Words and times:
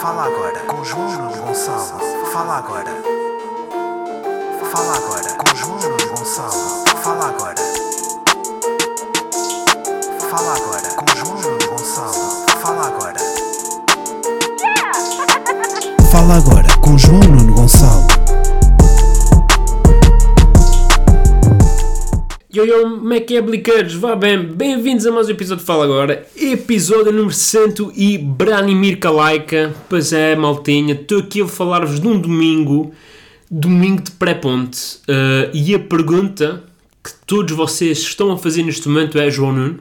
Fala 0.00 0.24
agora 0.26 0.58
com 0.66 0.84
João 0.84 1.10
Nuno 1.10 1.36
Gonçalo. 1.46 2.00
Fala 2.32 2.58
agora. 2.58 2.90
Fala 4.70 4.96
agora 4.96 5.32
com 5.34 5.56
João 5.56 5.78
Nuno 5.78 6.16
Gonçalo. 6.16 6.84
Fala 7.02 7.28
agora. 7.28 7.54
Fala 10.30 10.54
agora 10.54 10.88
com 10.96 11.16
João 11.16 11.40
Nuno 11.40 11.66
Gonçalo. 11.68 12.46
Fala 12.60 12.86
agora. 12.86 13.20
Fala 16.10 16.36
agora 16.36 16.68
com 16.80 16.98
João 16.98 17.20
Nuno 17.20 17.54
Gonçalo. 17.54 18.15
Yo, 22.56 22.64
yo, 22.64 22.80
como 22.84 23.12
é 23.12 23.20
que 23.20 23.36
é? 23.36 23.42
Vá 23.98 24.16
bem, 24.16 24.42
bem-vindos 24.42 25.04
a 25.04 25.12
mais 25.12 25.28
um 25.28 25.32
episódio 25.32 25.60
de 25.60 25.66
Fala 25.66 25.84
Agora, 25.84 26.26
episódio 26.34 27.12
número 27.12 27.34
100 27.34 27.92
e 27.94 28.16
Branimir 28.16 28.98
Kalaika. 28.98 29.76
Pois 29.90 30.10
é, 30.10 30.34
maltinha, 30.34 30.94
estou 30.94 31.18
aqui 31.18 31.42
a 31.42 31.46
falar-vos 31.46 32.00
de 32.00 32.08
um 32.08 32.18
domingo, 32.18 32.94
domingo 33.50 34.00
de 34.00 34.10
pré-ponte, 34.12 35.00
uh, 35.02 35.50
e 35.52 35.74
a 35.74 35.78
pergunta 35.78 36.64
que 37.04 37.10
todos 37.26 37.54
vocês 37.54 37.98
estão 37.98 38.32
a 38.32 38.38
fazer 38.38 38.62
neste 38.62 38.88
momento 38.88 39.18
é, 39.18 39.30
João 39.30 39.52
Nuno, 39.52 39.80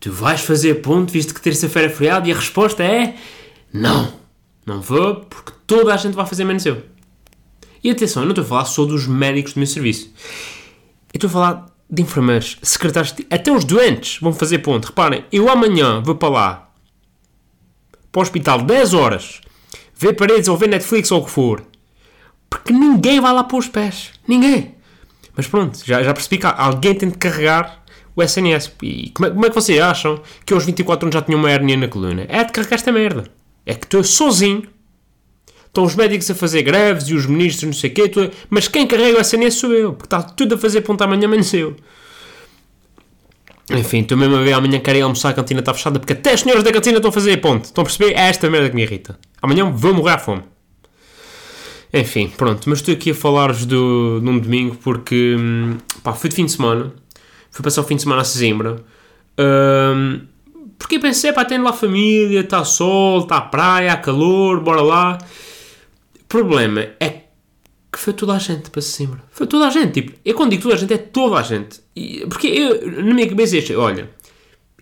tu 0.00 0.10
vais 0.10 0.40
fazer 0.40 0.76
ponte 0.76 1.12
visto 1.12 1.34
que 1.34 1.42
terça-feira 1.42 1.88
é 1.88 1.94
feriado? 1.94 2.26
E 2.26 2.32
a 2.32 2.36
resposta 2.36 2.82
é, 2.82 3.16
não, 3.70 4.14
não 4.64 4.80
vou, 4.80 5.16
porque 5.16 5.52
toda 5.66 5.92
a 5.92 5.96
gente 5.98 6.14
vai 6.14 6.24
fazer 6.24 6.44
menos 6.44 6.64
eu. 6.64 6.80
E 7.84 7.90
atenção, 7.90 8.22
eu 8.22 8.24
não 8.24 8.32
estou 8.32 8.46
a 8.46 8.48
falar 8.48 8.64
só 8.64 8.86
dos 8.86 9.06
médicos 9.06 9.52
do 9.52 9.58
meu 9.58 9.66
serviço. 9.66 10.10
Eu 11.16 11.26
estou 11.26 11.28
a 11.28 11.32
falar 11.32 11.66
de 11.88 12.02
enfermeiros, 12.02 12.58
secretários, 12.62 13.12
de- 13.14 13.26
até 13.30 13.50
os 13.50 13.64
doentes 13.64 14.18
vão 14.20 14.34
fazer 14.34 14.58
ponto. 14.58 14.84
Reparem, 14.88 15.24
eu 15.32 15.48
amanhã 15.48 16.02
vou 16.02 16.14
para 16.14 16.28
lá, 16.28 16.70
para 18.12 18.18
o 18.20 18.22
hospital, 18.22 18.60
10 18.62 18.92
horas, 18.92 19.40
ver 19.94 20.12
paredes 20.12 20.46
ou 20.48 20.58
ver 20.58 20.68
Netflix 20.68 21.10
ou 21.10 21.22
o 21.22 21.24
que 21.24 21.30
for, 21.30 21.62
porque 22.50 22.70
ninguém 22.70 23.18
vai 23.18 23.32
lá 23.32 23.42
pôr 23.44 23.58
os 23.58 23.68
pés. 23.68 24.10
Ninguém. 24.28 24.74
Mas 25.34 25.46
pronto, 25.46 25.78
já, 25.86 26.02
já 26.02 26.12
percebi 26.12 26.36
que 26.36 26.46
alguém 26.46 26.94
tem 26.94 27.08
de 27.08 27.16
carregar 27.16 27.82
o 28.14 28.22
SNS. 28.22 28.72
E 28.82 29.08
como 29.14 29.26
é, 29.28 29.30
como 29.30 29.46
é 29.46 29.48
que 29.48 29.54
vocês 29.54 29.80
acham 29.80 30.20
que 30.44 30.52
aos 30.52 30.66
24 30.66 31.06
anos 31.06 31.14
já 31.14 31.22
tinha 31.22 31.36
uma 31.38 31.50
hernia 31.50 31.78
na 31.78 31.88
coluna? 31.88 32.26
É 32.28 32.44
de 32.44 32.52
carregar 32.52 32.74
esta 32.74 32.92
merda. 32.92 33.24
É 33.64 33.74
que 33.74 33.86
estou 33.86 34.04
sozinho 34.04 34.64
Estão 35.76 35.84
os 35.84 35.94
médicos 35.94 36.30
a 36.30 36.34
fazer 36.34 36.62
greves 36.62 37.06
e 37.10 37.14
os 37.14 37.26
ministros 37.26 37.64
não 37.64 37.72
sei 37.74 37.90
o 37.90 37.92
quê, 37.92 38.30
mas 38.48 38.66
quem 38.66 38.86
carrega 38.86 39.18
o 39.18 39.20
SNS 39.20 39.56
sou 39.56 39.74
eu, 39.74 39.92
porque 39.92 40.06
está 40.06 40.22
tudo 40.22 40.54
a 40.54 40.58
fazer 40.58 40.80
ponta 40.80 41.04
amanhã, 41.04 41.28
menos 41.28 41.52
eu. 41.52 41.76
Enfim, 43.70 44.00
estou 44.00 44.16
mesmo 44.16 44.36
a 44.36 44.40
ver 44.40 44.54
amanhã 44.54 44.80
querem 44.80 45.02
almoçar, 45.02 45.28
a 45.28 45.32
cantina 45.34 45.60
está 45.60 45.74
fechada, 45.74 45.98
porque 45.98 46.14
até 46.14 46.32
as 46.32 46.40
senhoras 46.40 46.64
da 46.64 46.72
cantina 46.72 46.96
estão 46.96 47.10
a 47.10 47.12
fazer 47.12 47.36
ponte. 47.42 47.66
Estão 47.66 47.82
a 47.82 47.84
perceber? 47.84 48.14
É 48.14 48.20
esta 48.20 48.48
merda 48.48 48.70
que 48.70 48.74
me 48.74 48.84
irrita. 48.84 49.18
Amanhã 49.42 49.70
vou 49.70 49.92
morrer 49.92 50.12
à 50.12 50.18
fome. 50.18 50.44
Enfim, 51.92 52.32
pronto, 52.34 52.70
mas 52.70 52.78
estou 52.78 52.94
aqui 52.94 53.10
a 53.10 53.14
falar-vos 53.14 53.66
do, 53.66 54.18
de 54.20 54.30
um 54.30 54.38
domingo 54.38 54.76
porque, 54.76 55.36
hum, 55.38 55.76
pá, 56.02 56.14
fui 56.14 56.30
de 56.30 56.36
fim 56.36 56.46
de 56.46 56.52
semana, 56.52 56.90
fui 57.50 57.62
passar 57.62 57.82
o 57.82 57.84
fim 57.84 57.96
de 57.96 58.02
semana 58.02 58.22
a 58.22 58.24
Sesimbra, 58.24 58.82
hum, 59.38 60.22
porque 60.78 60.98
pensei, 60.98 61.34
pá, 61.34 61.44
tenho 61.44 61.62
lá 61.62 61.74
família, 61.74 62.40
está 62.40 62.64
sol, 62.64 63.24
está 63.24 63.42
praia, 63.42 63.92
há 63.92 63.96
calor, 63.98 64.60
bora 64.60 64.80
lá. 64.80 65.18
Problema 66.28 66.80
é 67.00 67.22
que 67.92 67.98
foi 67.98 68.12
toda 68.12 68.34
a 68.34 68.38
gente 68.38 68.70
para 68.70 68.82
cima. 68.82 69.22
Foi 69.30 69.46
toda 69.46 69.66
a 69.66 69.70
gente. 69.70 69.92
Tipo, 70.02 70.18
eu 70.24 70.34
quando 70.34 70.50
digo 70.50 70.62
toda 70.62 70.74
a 70.74 70.78
gente, 70.78 70.92
é 70.92 70.98
toda 70.98 71.36
a 71.36 71.42
gente. 71.42 71.80
E- 71.94 72.26
porque 72.28 72.48
eu, 72.48 73.02
na 73.04 73.14
minha 73.14 73.28
cabeça, 73.28 73.56
este, 73.56 73.74
olha, 73.74 74.10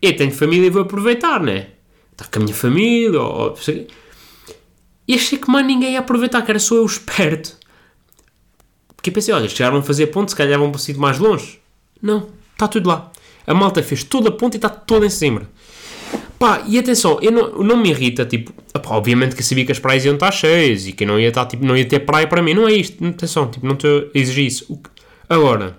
eu 0.00 0.16
tenho 0.16 0.32
família 0.32 0.66
e 0.66 0.70
vou 0.70 0.82
aproveitar, 0.82 1.40
né? 1.40 1.68
Está 2.12 2.24
com 2.24 2.38
a 2.40 2.42
minha 2.42 2.54
família, 2.54 3.20
ou, 3.20 3.50
ou, 3.50 3.56
e 5.06 5.14
achei 5.14 5.38
que 5.38 5.50
mais 5.50 5.66
ninguém 5.66 5.92
ia 5.92 5.98
aproveitar, 5.98 6.42
que 6.42 6.50
era 6.50 6.58
só 6.58 6.76
eu 6.76 6.86
esperto. 6.86 7.56
Porque 8.96 9.10
eu 9.10 9.14
pensei, 9.14 9.34
olha, 9.34 9.48
chegaram 9.48 9.78
a 9.78 9.82
fazer 9.82 10.06
ponto, 10.06 10.30
se 10.30 10.36
calhar 10.36 10.58
vão 10.58 10.70
para 10.70 10.80
sítio 10.80 11.00
mais 11.00 11.18
longe. 11.18 11.60
Não, 12.00 12.30
está 12.52 12.66
tudo 12.68 12.88
lá. 12.88 13.12
A 13.46 13.52
malta 13.52 13.82
fez 13.82 14.02
toda 14.02 14.30
a 14.30 14.32
ponte 14.32 14.54
e 14.54 14.56
está 14.56 14.70
toda 14.70 15.04
em 15.04 15.10
cima. 15.10 15.42
Pá, 16.44 16.62
e 16.68 16.78
atenção, 16.78 17.18
eu 17.22 17.32
não, 17.32 17.62
não 17.62 17.74
me 17.78 17.88
irrita, 17.88 18.26
tipo, 18.26 18.52
obviamente 18.88 19.34
que 19.34 19.42
sabia 19.42 19.64
que 19.64 19.72
as 19.72 19.78
praias 19.78 20.04
iam 20.04 20.12
estar 20.12 20.30
cheias 20.30 20.86
e 20.86 20.92
que 20.92 21.06
não 21.06 21.18
ia 21.18 21.28
estar, 21.28 21.46
tipo, 21.46 21.64
não 21.64 21.74
ia 21.74 21.86
ter 21.86 22.00
praia 22.00 22.26
para 22.26 22.42
mim, 22.42 22.52
não 22.52 22.68
é 22.68 22.72
isto, 22.74 23.02
atenção, 23.02 23.50
tipo, 23.50 23.64
não 23.66 23.72
estou 23.72 24.10
a 24.14 24.18
exigir 24.18 24.44
isso. 24.46 24.66
Que- 24.76 24.90
Agora, 25.26 25.78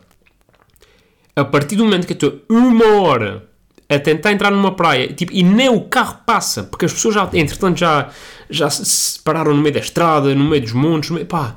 a 1.35 1.45
partir 1.45 1.75
do 1.75 1.83
momento 1.85 2.07
que 2.07 2.13
eu 2.13 2.15
estou 2.15 2.41
uma 2.49 2.99
hora 2.99 3.47
a 3.87 3.99
tentar 3.99 4.31
entrar 4.31 4.49
numa 4.49 4.71
praia, 4.71 5.13
tipo, 5.13 5.31
e 5.31 5.43
nem 5.43 5.69
o 5.69 5.81
carro 5.81 6.21
passa, 6.25 6.63
porque 6.63 6.85
as 6.85 6.93
pessoas 6.93 7.13
já, 7.13 7.29
entretanto, 7.33 7.77
já, 7.77 8.09
já 8.49 8.67
se 8.67 8.83
separaram 8.83 9.53
no 9.53 9.61
meio 9.61 9.75
da 9.75 9.79
estrada, 9.81 10.33
no 10.33 10.45
meio 10.45 10.63
dos 10.63 10.71
montes, 10.73 11.11
no 11.11 11.15
meio, 11.17 11.27
pá, 11.27 11.55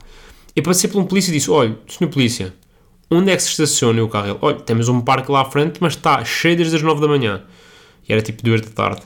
eu 0.55 0.63
passei 0.63 0.91
por 0.91 1.01
um 1.01 1.07
polícia 1.07 1.31
e 1.31 1.33
disse, 1.33 1.51
olha, 1.51 1.75
senhor 1.89 2.11
polícia, 2.11 2.53
onde 3.11 3.31
é 3.31 3.37
que 3.37 3.43
se 3.43 3.49
estaciona 3.49 4.05
o 4.05 4.09
carro? 4.11 4.27
Ele, 4.29 4.39
olha, 4.43 4.57
temos 4.57 4.87
um 4.91 5.01
parque 5.01 5.33
lá 5.33 5.41
à 5.41 5.45
frente, 5.47 5.79
mas 5.81 5.95
está 5.95 6.23
cheio 6.27 6.59
desde 6.59 6.77
as 6.77 6.83
9 6.83 7.01
da 7.01 7.09
manhã. 7.09 7.43
E 8.09 8.13
era 8.13 8.23
tipo 8.23 8.43
2 8.43 8.61
da 8.63 8.71
tarde. 8.71 9.03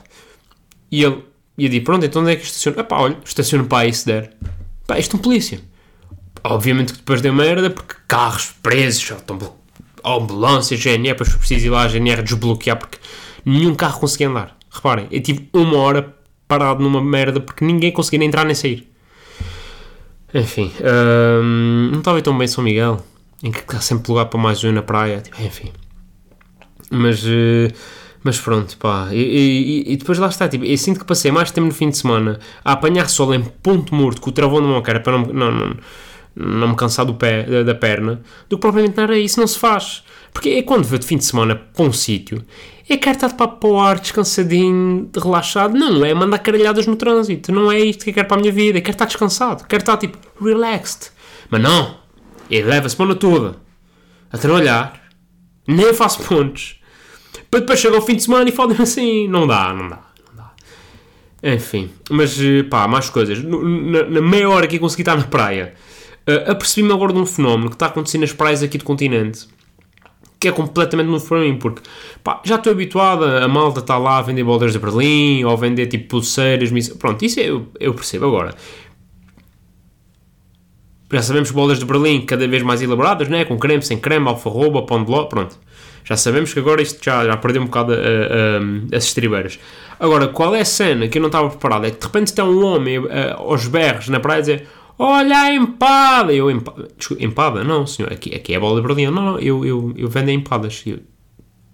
E 0.91 1.03
ele, 1.03 1.23
eu 1.57 1.69
disse, 1.69 1.81
pronto, 1.81 2.05
então 2.05 2.21
onde 2.21 2.31
é 2.31 2.35
que 2.35 2.45
estaciona? 2.45 2.81
Ah 2.81 2.83
pá, 2.83 2.99
olha, 2.99 3.17
estaciona 3.25 3.63
para 3.63 3.79
aí 3.79 3.93
se 3.93 4.05
der. 4.05 4.33
Pá, 4.87 4.97
isto 4.97 5.15
é 5.15 5.19
um 5.19 5.21
polícia. 5.21 5.59
Obviamente 6.43 6.93
que 6.93 6.99
depois 6.99 7.21
deu 7.21 7.33
merda, 7.33 7.69
porque 7.69 7.95
carros 8.07 8.53
presos, 8.61 9.11
estão 9.11 9.37
ambulâncias, 10.03 10.79
GNR, 10.79 11.13
depois 11.13 11.33
preciso 11.35 11.67
ir 11.67 11.69
lá 11.69 11.87
GNR 11.87 12.21
desbloquear, 12.21 12.77
porque 12.77 12.97
nenhum 13.45 13.73
carro 13.73 13.99
conseguia 13.99 14.29
andar. 14.29 14.57
Reparem, 14.69 15.07
eu 15.09 15.21
tive 15.21 15.49
uma 15.53 15.77
hora 15.77 16.13
parado 16.47 16.83
numa 16.83 17.01
merda, 17.01 17.39
porque 17.39 17.63
ninguém 17.63 17.91
conseguia 17.91 18.19
nem 18.19 18.27
entrar 18.27 18.45
nem 18.45 18.55
sair. 18.55 18.91
Enfim, 20.33 20.71
hum, 21.41 21.89
não 21.91 21.99
estava 21.99 22.21
tão 22.21 22.37
bem 22.37 22.47
São 22.47 22.63
Miguel, 22.63 23.03
em 23.43 23.51
que 23.51 23.59
está 23.59 23.79
sempre 23.79 24.11
lugar 24.11 24.25
para 24.25 24.39
mais 24.39 24.63
um 24.63 24.71
na 24.71 24.81
praia, 24.81 25.21
tipo, 25.21 25.39
enfim. 25.41 25.71
Mas, 26.89 27.23
eh, 27.25 27.71
mas 28.23 28.39
pronto, 28.39 28.77
pá. 28.77 29.09
E, 29.11 29.17
e- 29.17 29.93
e 29.93 29.97
depois 29.97 30.17
lá 30.17 30.27
está, 30.27 30.47
tipo, 30.47 30.63
eu 30.65 30.77
sinto 30.77 30.99
que 30.99 31.05
passei 31.05 31.31
mais 31.31 31.51
tempo 31.51 31.67
no 31.67 31.73
fim 31.73 31.89
de 31.89 31.97
semana 31.97 32.39
a 32.63 32.71
apanhar 32.73 33.09
sol 33.09 33.33
em 33.33 33.43
ponto 33.43 33.93
morto 33.93 34.21
com 34.21 34.29
o 34.29 34.33
travão 34.33 34.61
na 34.61 34.67
mão, 34.67 34.81
cara, 34.81 34.99
para 34.99 35.17
não, 35.17 35.25
não, 35.25 35.51
não, 35.51 35.75
não 36.35 36.67
me 36.69 36.75
cansar 36.75 37.05
do 37.05 37.13
pé, 37.15 37.43
da, 37.43 37.63
da 37.63 37.75
perna, 37.75 38.21
do 38.49 38.57
que 38.57 38.61
propriamente 38.61 38.95
na 38.97 39.03
areia. 39.03 39.23
Isso 39.23 39.39
não 39.39 39.47
se 39.47 39.59
faz. 39.59 40.03
Porque 40.31 40.49
é 40.49 40.63
quando 40.63 40.85
vou 40.85 40.97
de 40.97 41.05
fim 41.05 41.17
de 41.17 41.25
semana 41.25 41.55
para 41.55 41.85
um 41.85 41.91
sítio, 41.93 42.43
é 42.89 42.97
quero 42.97 43.15
estar 43.15 43.27
de 43.27 43.35
papo 43.35 43.57
para 43.59 43.69
o 43.69 43.79
ar, 43.79 43.99
descansadinho, 43.99 45.09
relaxado. 45.15 45.73
Não, 45.77 46.03
é 46.03 46.13
mandar 46.13 46.39
caralhadas 46.39 46.87
no 46.87 46.95
trânsito. 46.95 47.51
Não 47.51 47.71
é 47.71 47.79
isto 47.79 48.03
que 48.03 48.09
eu 48.09 48.13
quero 48.15 48.27
para 48.27 48.37
a 48.37 48.39
minha 48.39 48.51
vida. 48.51 48.77
Eu 48.79 48.81
quero 48.81 48.95
estar 48.95 49.05
descansado. 49.05 49.63
Quero 49.67 49.81
estar, 49.81 49.95
tipo, 49.97 50.17
relaxed. 50.43 51.11
Mas 51.49 51.61
não. 51.61 51.97
Ele 52.49 52.67
leva 52.67 52.87
a 52.87 52.89
semana 52.89 53.15
toda 53.15 53.55
a 54.31 54.37
trabalhar, 54.37 55.01
nem 55.67 55.93
faço 55.93 56.23
pontos, 56.23 56.79
para 57.53 57.59
depois 57.59 57.79
chegar 57.79 57.95
ao 57.97 58.01
fim 58.01 58.15
de 58.15 58.23
semana 58.23 58.49
e 58.49 58.51
fodem 58.51 58.75
assim. 58.81 59.27
Não 59.27 59.45
dá, 59.45 59.71
não 59.71 59.87
dá, 59.87 59.99
não 60.27 60.35
dá. 60.35 60.51
Enfim, 61.43 61.91
mas 62.09 62.41
eh, 62.41 62.63
pá, 62.63 62.87
mais 62.87 63.11
coisas. 63.11 63.43
Na, 63.43 64.05
na 64.05 64.21
meia 64.21 64.49
hora 64.49 64.65
que 64.65 64.77
eu 64.77 64.79
consegui 64.79 65.03
estar 65.03 65.15
na 65.15 65.25
praia, 65.25 65.75
eh, 66.25 66.45
apercebi-me 66.47 66.91
agora 66.91 67.13
de 67.13 67.19
um 67.19 67.27
fenómeno 67.27 67.69
que 67.69 67.75
está 67.75 67.85
acontecendo 67.85 68.21
nas 68.21 68.33
praias 68.33 68.63
aqui 68.63 68.79
do 68.79 68.83
continente. 68.83 69.47
Que 70.39 70.47
é 70.47 70.51
completamente 70.51 71.05
novo 71.05 71.23
para 71.27 71.41
mim, 71.41 71.55
porque 71.59 71.83
pá, 72.23 72.41
já 72.43 72.55
estou 72.55 72.73
habituado 72.73 73.23
a 73.23 73.47
malta 73.47 73.81
estar 73.81 73.99
lá 73.99 74.17
a 74.17 74.21
vender 74.23 74.43
bolas 74.43 74.73
de 74.73 74.79
Berlim 74.79 75.43
ou 75.43 75.53
a 75.53 75.55
vender 75.55 75.85
tipo 75.85 76.07
pulseiras, 76.07 76.71
pronto, 76.97 77.23
isso 77.23 77.39
eu, 77.39 77.67
eu 77.79 77.93
percebo. 77.93 78.25
Agora, 78.25 78.55
já 81.11 81.21
sabemos 81.21 81.51
bolas 81.51 81.77
de 81.77 81.85
Berlim 81.85 82.25
cada 82.25 82.47
vez 82.47 82.63
mais 82.63 82.81
elaboradas, 82.81 83.29
né? 83.29 83.45
com 83.45 83.59
creme, 83.59 83.83
sem 83.83 83.99
creme, 83.99 84.27
alfarroba, 84.27 84.81
pão 84.87 85.03
de 85.03 85.11
ló, 85.11 85.25
pronto. 85.25 85.55
Já 86.03 86.17
sabemos 86.17 86.53
que 86.53 86.59
agora 86.59 86.81
isto 86.81 87.03
já, 87.03 87.25
já 87.25 87.37
perdeu 87.37 87.61
um 87.61 87.65
bocado 87.65 87.93
a- 87.93 87.95
a- 87.95 87.99
a- 87.99 88.97
as 88.97 89.05
estribeiras. 89.05 89.57
Agora, 89.99 90.27
qual 90.27 90.53
é 90.55 90.61
a 90.61 90.65
cena 90.65 91.07
que 91.07 91.17
eu 91.17 91.21
não 91.21 91.27
estava 91.29 91.49
preparado? 91.49 91.85
É 91.85 91.91
que 91.91 91.99
de 91.99 92.05
repente 92.05 92.27
está 92.27 92.43
um 92.43 92.63
homem 92.65 92.95
eh, 93.09 93.33
aos 93.37 93.67
berros 93.67 94.09
na 94.09 94.19
praia 94.19 94.37
a 94.39 94.41
dizer 94.41 94.67
Olha 94.99 95.35
a 95.37 95.53
empada! 95.53 96.31
Eu, 96.33 96.51
empada? 96.51 96.87
Empada? 97.19 97.63
Não, 97.63 97.85
senhor, 97.87 98.13
aqui, 98.13 98.33
aqui 98.35 98.53
é 98.53 98.59
bola 98.59 98.79
de 98.79 98.87
Berlim. 98.87 99.05
Não, 99.07 99.23
não, 99.25 99.39
eu, 99.39 99.65
eu, 99.65 99.91
eu 99.97 100.07
vendo 100.07 100.29
empadas. 100.29 100.83
Eu, 100.85 100.99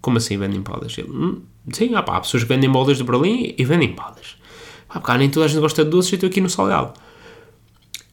como 0.01 0.18
assim 0.18 0.38
vendo 0.38 0.56
empadas? 0.56 0.98
Ele, 0.98 1.09
"Hum, 1.09 1.42
sim, 1.74 1.94
ah, 1.95 2.01
pá, 2.01 2.15
há 2.18 2.21
pessoas 2.21 2.44
que 2.44 2.50
vendem 2.50 2.69
bolas 2.71 2.98
de 2.98 3.03
Berlim 3.03 3.53
e 3.57 3.65
vendem 3.65 3.89
empadas. 3.89 4.38
Pá, 4.88 5.01
cá 5.01 5.18
nem 5.18 5.30
toda 5.30 5.45
a 5.45 5.50
gente 5.50 5.59
gosta 5.59 5.83
de 5.83 5.89
doces 5.92 6.12
e 6.12 6.15
eu 6.15 6.18
estou 6.18 6.30
aqui 6.30 6.39
no 6.39 6.50
salgado. 6.50 6.94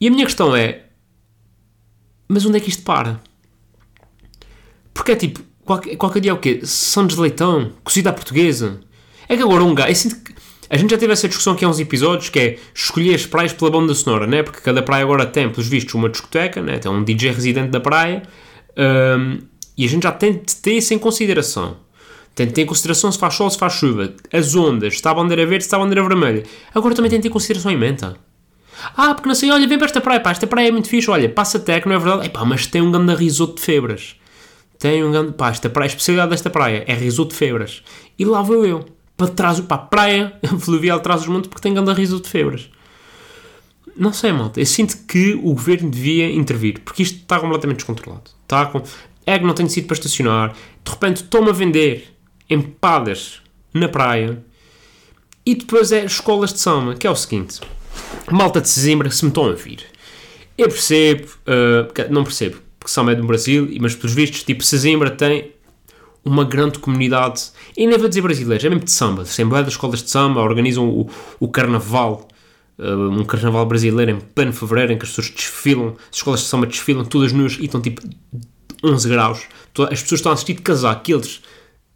E 0.01 0.09
a 0.09 0.11
minha 0.11 0.25
questão 0.25 0.57
é, 0.57 0.87
mas 2.29 2.45
onde 2.45 2.57
é 2.57 2.61
que 2.61 2.69
isto 2.69 2.83
para? 2.83 3.21
Porque 4.93 5.13
é 5.13 5.17
tipo, 5.17 5.41
qualquer, 5.67 5.97
qualquer 5.97 6.21
dia 6.21 6.31
é 6.31 6.35
o 6.35 6.39
quê? 6.39 6.61
São 6.63 7.07
de 7.07 7.19
leitão, 7.21 7.73
cozida 7.85 8.11
à 8.11 8.13
portuguesa. 8.13 8.81
É 9.29 9.37
que 9.37 9.43
agora 9.43 9.65
um 9.65 9.75
gajo, 9.75 9.91
eu 9.91 9.95
sinto 9.95 10.23
que 10.23 10.35
a 10.71 10.77
gente 10.77 10.91
já 10.91 10.99
teve 10.99 11.13
essa 11.13 11.29
discussão 11.29 11.53
aqui 11.53 11.65
há 11.65 11.69
uns 11.69 11.79
episódios, 11.79 12.29
que 12.29 12.39
é 12.39 12.59
escolher 12.75 13.15
as 13.15 13.27
praias 13.27 13.53
pela 13.53 13.71
banda 13.71 13.95
sonora, 13.95 14.27
né? 14.27 14.43
Porque 14.43 14.61
cada 14.61 14.83
praia 14.83 15.05
agora 15.05 15.27
tem, 15.27 15.51
pelos 15.51 15.69
vistos, 15.69 15.95
uma 15.95 16.09
discoteca, 16.09 16.63
né? 16.63 16.79
Tem 16.79 16.91
um 16.91 17.05
DJ 17.05 17.33
residente 17.33 17.71
da 17.71 17.81
praia, 17.81 18.23
hum, 18.77 19.39
e 19.77 19.85
a 19.85 19.89
gente 19.89 20.05
já 20.05 20.13
tem 20.13 20.33
de 20.33 20.57
ter 20.57 20.73
isso 20.73 20.95
em 20.95 20.99
consideração. 20.99 21.77
Tem 22.35 22.47
de 22.47 22.53
ter 22.53 22.63
em 22.63 22.67
consideração 22.67 23.11
se 23.11 23.19
faz 23.19 23.35
sol, 23.35 23.49
se 23.49 23.59
faz 23.59 23.75
chuva. 23.75 24.13
As 24.33 24.55
ondas, 24.55 24.95
se 24.95 24.97
está 24.97 25.11
a 25.11 25.15
bandeira 25.15 25.47
verde, 25.47 25.65
se 25.65 25.69
está 25.69 25.77
a 25.77 25.81
bandeira 25.81 26.07
vermelha. 26.07 26.43
Agora 26.75 26.95
também 26.95 27.11
tem 27.11 27.19
de 27.19 27.25
ter 27.25 27.29
em 27.29 27.33
consideração 27.33 27.71
em 27.71 27.79
menta. 27.79 28.17
Ah, 28.97 29.15
porque 29.15 29.29
não 29.29 29.35
sei, 29.35 29.51
olha, 29.51 29.67
vem 29.67 29.79
para 29.79 29.87
esta 29.87 30.01
praia, 30.01 30.21
pá, 30.21 30.33
esta 30.33 30.47
praia 30.47 30.69
é 30.69 30.71
muito 30.71 30.89
fixe, 30.89 31.11
olha, 31.11 31.29
passa 31.29 31.59
até 31.59 31.81
que 31.81 31.89
não 31.89 31.95
é 31.95 31.99
verdade. 31.99 32.27
Epá, 32.27 32.45
mas 32.45 32.67
tem 32.67 32.83
um 32.83 32.91
grande 32.91 33.15
risoto 33.15 33.55
de 33.55 33.63
febras. 33.63 34.17
Tem 34.79 35.03
um 35.03 35.11
grande, 35.11 35.33
pá, 35.33 35.51
esta 35.51 35.71
praia, 35.71 35.87
a 35.87 35.89
especialidade 35.89 36.31
desta 36.31 36.51
praia 36.51 36.85
é 36.87 36.95
risoto 36.95 37.31
de 37.31 37.37
febras. 37.37 37.83
E 38.19 38.25
lá 38.25 38.43
vou 38.43 38.65
eu, 38.65 38.85
para 39.17 39.29
trás, 39.29 39.61
pá, 39.61 39.79
praia 39.79 40.39
fluvial 40.61 41.01
traz 41.01 41.23
os 41.23 41.29
montes 41.29 41.49
porque 41.49 41.63
tem 41.63 41.75
grande 41.75 41.93
risoto 41.93 42.25
de 42.25 42.31
febras. 42.31 42.71
Não 43.97 44.13
sei, 44.13 44.33
malta, 44.33 44.61
eu 44.61 44.67
sinto 44.67 44.97
que 45.07 45.35
o 45.35 45.55
governo 45.55 45.91
devia 45.91 46.31
intervir, 46.31 46.81
porque 46.85 47.03
isto 47.03 47.17
está 47.17 47.41
completamente 47.41 47.79
descontrolado. 47.79 48.31
Está 48.43 48.67
com... 48.67 48.83
É 49.25 49.39
que 49.39 49.45
não 49.45 49.55
tenho 49.55 49.69
sítio 49.69 49.89
para 49.89 49.97
estacionar, 49.97 50.55
de 50.85 50.91
repente 50.91 51.17
estou-me 51.17 51.49
a 51.49 51.53
vender 51.53 52.15
empadas 52.49 53.41
na 53.75 53.89
praia 53.89 54.45
e 55.45 55.55
depois 55.55 55.91
é 55.91 56.05
escolas 56.05 56.53
de 56.53 56.61
samba, 56.61 56.95
que 56.95 57.07
é 57.07 57.11
o 57.11 57.17
seguinte 57.17 57.61
malta 58.31 58.61
de 58.61 58.69
Sesimbra, 58.69 59.11
se 59.11 59.25
me 59.25 59.31
estão 59.31 59.45
a 59.45 59.49
ouvir. 59.49 59.81
Eu 60.57 60.69
percebo, 60.69 61.27
uh, 61.27 62.13
não 62.13 62.25
percebo, 62.25 62.59
porque 62.87 62.93
samba 62.93 63.13
é 63.13 63.15
do 63.17 63.27
Brasil, 63.27 63.69
mas 63.81 63.97
pelos 63.97 64.15
vistos, 64.15 64.45
tipo, 64.45 64.63
Sesimbra 64.63 65.11
tem 65.11 65.53
uma 66.25 66.45
grande 66.45 66.79
comunidade, 66.79 67.51
e 67.77 67.87
nem 67.87 67.99
vou 67.99 68.09
dizer 68.09 68.21
brasileiros, 68.21 68.65
é 68.65 68.69
mesmo 68.69 68.85
de 68.85 68.91
samba, 68.91 69.25
tem 69.25 69.49
das 69.49 69.69
escolas 69.69 70.03
de 70.03 70.11
samba, 70.11 70.41
organizam 70.41 70.89
o, 70.89 71.11
o 71.41 71.49
carnaval, 71.49 72.27
uh, 72.79 73.11
um 73.11 73.25
carnaval 73.25 73.67
brasileiro 73.67 74.13
em 74.13 74.21
pleno 74.21 74.53
fevereiro, 74.53 74.93
em 74.93 74.99
que 74.99 75.05
as 75.05 75.11
pessoas 75.11 75.31
desfilam, 75.31 75.97
as 76.11 76.17
escolas 76.17 76.41
de 76.41 76.47
samba 76.47 76.67
desfilam 76.67 77.05
todas 77.05 77.33
nuas 77.33 77.55
e 77.55 77.65
estão 77.65 77.81
tipo 77.81 78.03
11 78.85 79.09
graus, 79.09 79.43
as 79.91 80.03
pessoas 80.03 80.21
estão 80.21 80.31
a 80.31 80.35
assistir 80.35 80.55
de 80.55 80.63
casaco, 80.63 81.11
eles 81.11 81.43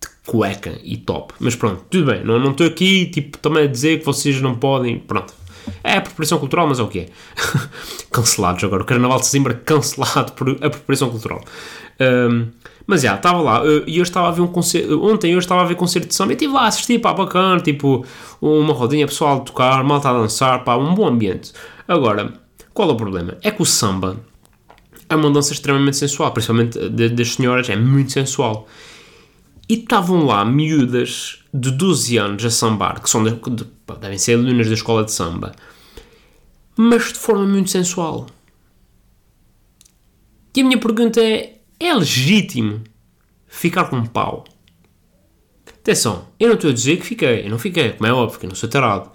de 0.01 0.09
cueca 0.27 0.79
e 0.83 0.97
top, 0.97 1.35
mas 1.39 1.55
pronto, 1.55 1.85
tudo 1.89 2.07
bem, 2.07 2.25
não, 2.25 2.39
não 2.39 2.51
estou 2.51 2.67
aqui 2.67 3.07
tipo 3.07 3.39
também 3.39 3.65
a 3.65 3.67
dizer 3.69 4.01
que 4.01 4.05
vocês 4.05 4.41
não 4.41 4.57
podem, 4.57 4.99
pronto, 4.99 5.35
é 5.83 5.97
apropriação 5.97 6.39
cultural, 6.39 6.67
mas 6.67 6.79
é 6.79 6.83
o 6.83 6.89
que 6.89 7.01
é. 7.01 7.07
Cancelados 8.11 8.63
agora. 8.65 8.83
O 8.83 8.87
Carnaval 8.87 9.19
de 9.19 9.27
Sesimbra 9.27 9.55
cancelado 9.55 10.33
por 10.33 10.51
apropriação 10.63 11.11
cultural. 11.11 11.43
Um, 12.01 12.49
mas 12.87 13.03
já, 13.03 13.15
estava 13.15 13.41
lá. 13.41 13.63
E 13.87 13.99
eu 13.99 14.03
estava 14.03 14.29
a 14.29 14.31
ver 14.31 14.41
um 14.41 14.47
concerto. 14.47 15.03
Ontem 15.05 15.33
eu 15.33 15.39
estava 15.39 15.63
a 15.63 15.65
ver 15.65 15.77
concerto 15.77 16.09
de 16.09 16.15
samba 16.15 16.33
e 16.33 16.35
estive 16.35 16.53
lá 16.53 16.63
a 16.63 16.67
assistir, 16.67 16.99
pá, 16.99 17.13
bacana. 17.13 17.61
Tipo, 17.61 18.05
uma 18.41 18.73
rodinha 18.73 19.07
pessoal 19.07 19.39
a 19.39 19.41
tocar, 19.41 19.85
malta 19.85 20.11
a 20.11 20.13
dançar, 20.13 20.65
pá, 20.65 20.77
um 20.77 20.95
bom 20.95 21.07
ambiente. 21.07 21.53
Agora, 21.87 22.33
qual 22.75 22.89
é 22.89 22.93
o 22.93 22.97
problema? 22.97 23.37
É 23.43 23.51
que 23.51 23.63
o 23.63 23.67
samba 23.67 24.17
é 25.09 25.15
uma 25.17 25.31
dança 25.31 25.53
extremamente 25.53 25.97
sensual, 25.97 26.31
principalmente 26.31 26.79
das 26.89 27.33
senhoras, 27.35 27.69
é 27.69 27.77
muito 27.77 28.13
sensual. 28.13 28.67
E 29.71 29.75
estavam 29.75 30.27
lá 30.27 30.45
miúdas 30.45 31.45
de 31.55 31.71
12 31.71 32.17
anos 32.17 32.45
a 32.45 32.51
sambar, 32.51 33.01
que 33.01 33.09
são 33.09 33.23
de, 33.23 33.31
de, 33.31 33.65
devem 34.01 34.19
ser 34.19 34.35
alunas 34.35 34.67
da 34.67 34.75
escola 34.75 35.05
de 35.05 35.13
samba, 35.13 35.53
mas 36.77 37.13
de 37.13 37.19
forma 37.21 37.47
muito 37.47 37.71
sensual. 37.71 38.27
E 40.57 40.61
a 40.61 40.65
minha 40.65 40.77
pergunta 40.77 41.21
é: 41.23 41.61
é 41.79 41.95
legítimo 41.95 42.83
ficar 43.47 43.85
com 43.85 43.99
um 43.99 44.07
pau? 44.07 44.43
Atenção, 45.69 46.27
eu 46.41 46.49
não 46.49 46.57
estou 46.57 46.71
a 46.71 46.75
dizer 46.75 46.97
que 46.97 47.07
fiquei, 47.07 47.47
eu 47.47 47.51
não 47.51 47.59
fiquei, 47.59 47.93
como 47.93 48.09
é 48.09 48.13
óbvio, 48.13 48.41
que 48.41 48.47
eu 48.47 48.49
não 48.49 48.57
sou 48.57 48.69
tarado. 48.69 49.13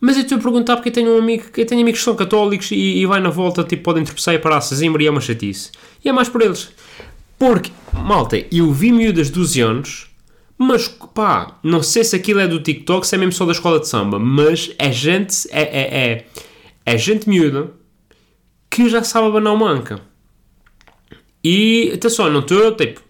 Mas 0.00 0.16
eu 0.16 0.22
estou 0.22 0.38
a 0.38 0.40
perguntar 0.40 0.76
porque 0.76 0.88
eu 0.88 0.94
tenho 0.94 1.14
um 1.14 1.18
amigo, 1.18 1.44
eu 1.54 1.66
tenho 1.66 1.82
amigos 1.82 2.00
que 2.00 2.04
são 2.06 2.16
católicos 2.16 2.70
e, 2.70 2.76
e 2.76 3.04
vai 3.04 3.20
na 3.20 3.28
volta, 3.28 3.62
tipo, 3.62 3.82
podem 3.82 4.04
tropeçar 4.04 4.34
e 4.34 4.38
parar 4.38 4.56
a 4.56 5.02
e 5.02 5.06
é 5.06 5.10
uma 5.10 5.20
chatice. 5.20 5.70
E 6.02 6.08
é 6.08 6.12
mais 6.12 6.30
por 6.30 6.40
eles. 6.40 6.70
Porque, 7.40 7.72
malta, 7.94 8.36
eu 8.52 8.70
vi 8.70 8.92
miúdas 8.92 9.28
de 9.28 9.32
12 9.32 9.60
anos, 9.62 10.10
mas 10.58 10.88
pá, 10.88 11.58
não 11.62 11.82
sei 11.82 12.04
se 12.04 12.14
aquilo 12.14 12.38
é 12.38 12.46
do 12.46 12.62
TikTok, 12.62 13.06
se 13.06 13.14
é 13.14 13.18
mesmo 13.18 13.32
só 13.32 13.46
da 13.46 13.52
escola 13.52 13.80
de 13.80 13.88
samba, 13.88 14.18
mas 14.18 14.74
é 14.78 14.92
gente, 14.92 15.48
é, 15.50 15.62
é, 15.62 16.10
é, 16.12 16.26
é 16.84 16.98
gente 16.98 17.26
miúda 17.26 17.70
que 18.68 18.90
já 18.90 19.02
sabe 19.02 19.28
abanar 19.28 19.54
uma 19.54 19.70
anca. 19.70 20.02
E, 21.42 21.90
atenção, 21.94 22.28
não 22.28 22.40
estou, 22.40 22.76
tipo, 22.76 23.00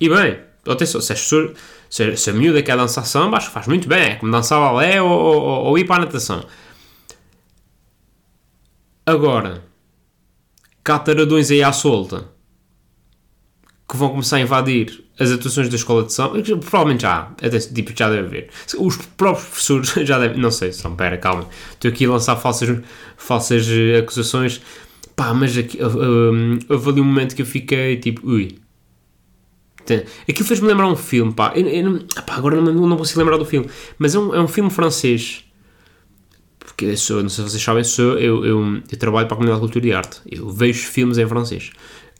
e 0.00 0.08
bem, 0.08 0.40
atenção, 0.66 1.00
se, 1.00 1.14
se, 1.14 1.54
se, 1.88 2.16
se 2.16 2.30
a 2.30 2.32
miúda 2.32 2.64
quer 2.64 2.76
dançar 2.76 3.06
samba, 3.06 3.36
acho 3.36 3.46
que 3.46 3.54
faz 3.54 3.68
muito 3.68 3.86
bem, 3.86 4.02
é 4.02 4.14
como 4.16 4.32
dançar 4.32 4.58
balé 4.58 5.00
ou, 5.00 5.08
ou, 5.08 5.42
ou 5.66 5.78
ir 5.78 5.84
para 5.84 6.02
a 6.02 6.06
natação. 6.06 6.44
Agora, 9.06 9.62
cataradões 10.82 11.48
aí 11.52 11.62
à 11.62 11.72
solta 11.72 12.32
que 13.92 13.98
vão 13.98 14.08
começar 14.08 14.36
a 14.36 14.40
invadir 14.40 15.04
as 15.18 15.30
atuações 15.30 15.68
da 15.68 15.76
escola 15.76 16.02
de 16.04 16.14
samba, 16.14 16.42
provavelmente 16.42 17.02
já, 17.02 17.30
até, 17.42 17.58
tipo, 17.58 17.92
já 17.94 18.08
deve 18.08 18.26
haver. 18.26 18.48
Os 18.78 18.96
próprios 18.96 19.48
professores 19.48 19.90
já 20.08 20.18
devem, 20.18 20.40
não 20.40 20.50
sei, 20.50 20.72
são, 20.72 20.96
pera, 20.96 21.18
calma, 21.18 21.46
estou 21.72 21.90
aqui 21.90 22.06
a 22.06 22.10
lançar 22.10 22.36
falsas, 22.36 22.80
falsas 23.18 23.68
eh, 23.68 23.98
acusações, 23.98 24.62
pá, 25.14 25.34
mas 25.34 25.58
aqui, 25.58 25.76
uh, 25.76 26.72
houve 26.72 26.88
ali 26.88 27.00
um 27.02 27.04
momento 27.04 27.36
que 27.36 27.42
eu 27.42 27.46
fiquei 27.46 27.98
tipo, 27.98 28.26
ui. 28.26 28.56
Aquilo 30.26 30.48
fez-me 30.48 30.68
lembrar 30.68 30.86
um 30.86 30.96
filme, 30.96 31.30
pá, 31.30 31.52
eu, 31.54 31.68
eu, 31.68 32.00
pá 32.26 32.36
agora 32.36 32.62
não, 32.62 32.72
não 32.72 32.96
consigo 32.96 33.20
lembrar 33.20 33.36
do 33.36 33.44
filme, 33.44 33.68
mas 33.98 34.14
é 34.14 34.18
um, 34.18 34.34
é 34.34 34.40
um 34.40 34.48
filme 34.48 34.70
francês, 34.70 35.44
porque 36.58 36.86
eu 36.86 36.96
sou, 36.96 37.22
não 37.22 37.28
sei 37.28 37.44
se 37.44 37.50
vocês 37.50 37.62
sabem, 37.62 37.84
sou, 37.84 38.18
eu, 38.18 38.42
eu, 38.42 38.82
eu 38.90 38.98
trabalho 38.98 39.26
para 39.26 39.34
a 39.34 39.36
Comunidade 39.36 39.60
de 39.60 39.66
Cultura 39.66 39.86
e 39.86 39.92
Arte, 39.92 40.20
eu 40.30 40.48
vejo 40.48 40.86
filmes 40.86 41.18
em 41.18 41.28
francês. 41.28 41.72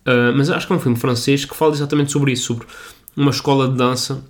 Uh, 0.07 0.35
mas 0.37 0.51
acho 0.51 0.67
que 0.67 0.73
é 0.73 0.77
um 0.77 0.81
filme 0.81 0.99
francês 0.99 1.45
que 1.45 1.55
fala 1.55 1.73
exatamente 1.73 2.11
sobre 2.11 2.33
isso, 2.33 2.55
sobre 2.55 2.67
uma 3.17 3.31
escola 3.31 3.69
de 3.69 3.77
dança 3.77 4.25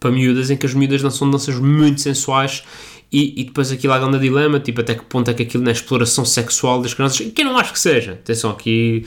para 0.00 0.10
miúdas, 0.10 0.50
em 0.50 0.56
que 0.56 0.66
as 0.66 0.74
miúdas 0.74 1.02
dançam 1.02 1.30
danças 1.30 1.58
muito 1.58 2.00
sensuais 2.00 2.62
e, 3.10 3.40
e 3.40 3.44
depois 3.44 3.72
aquilo 3.72 3.92
há 3.92 3.98
grande 3.98 4.18
dilema, 4.18 4.60
tipo 4.60 4.80
até 4.80 4.94
que 4.94 5.04
ponto 5.04 5.30
é 5.30 5.34
que 5.34 5.42
aquilo 5.42 5.62
na 5.62 5.72
exploração 5.72 6.24
sexual 6.24 6.80
das 6.80 6.94
crianças, 6.94 7.30
que 7.32 7.42
eu 7.42 7.46
não 7.46 7.58
acho 7.58 7.72
que 7.72 7.80
seja, 7.80 8.12
atenção 8.12 8.50
aqui 8.50 9.06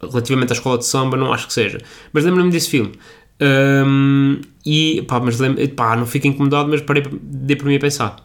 relativamente 0.00 0.52
à 0.52 0.54
escola 0.54 0.78
de 0.78 0.86
samba 0.86 1.16
não 1.16 1.32
acho 1.32 1.46
que 1.46 1.52
seja, 1.52 1.78
mas 2.12 2.24
lembro-me 2.24 2.50
desse 2.50 2.70
filme. 2.70 2.92
Um, 3.40 4.40
e 4.66 5.02
pá, 5.06 5.20
mas 5.20 5.36
pá, 5.76 5.96
não 5.96 6.06
fico 6.06 6.26
incomodado, 6.26 6.68
mas 6.68 6.80
parei, 6.80 7.04
dei 7.22 7.56
por 7.56 7.66
mim 7.66 7.76
a 7.76 7.80
pensar 7.80 8.16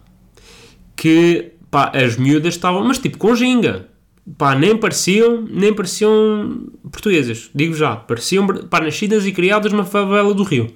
que 0.96 1.52
pá, 1.70 1.92
as 1.94 2.18
miúdas 2.18 2.56
estavam, 2.56 2.84
mas 2.84 2.98
tipo 2.98 3.18
com 3.18 3.36
ginga 3.36 3.88
pá, 4.38 4.56
nem 4.56 4.78
pareciam, 4.78 5.42
nem 5.50 5.74
pareciam 5.74 6.68
portuguesas, 6.92 7.50
digo 7.54 7.74
já, 7.74 7.96
pareciam 7.96 8.48
pá, 8.48 8.80
nascidas 8.80 9.26
e 9.26 9.32
criadas 9.32 9.72
numa 9.72 9.86
favela 9.86 10.34
do 10.34 10.44
Rio. 10.44 10.68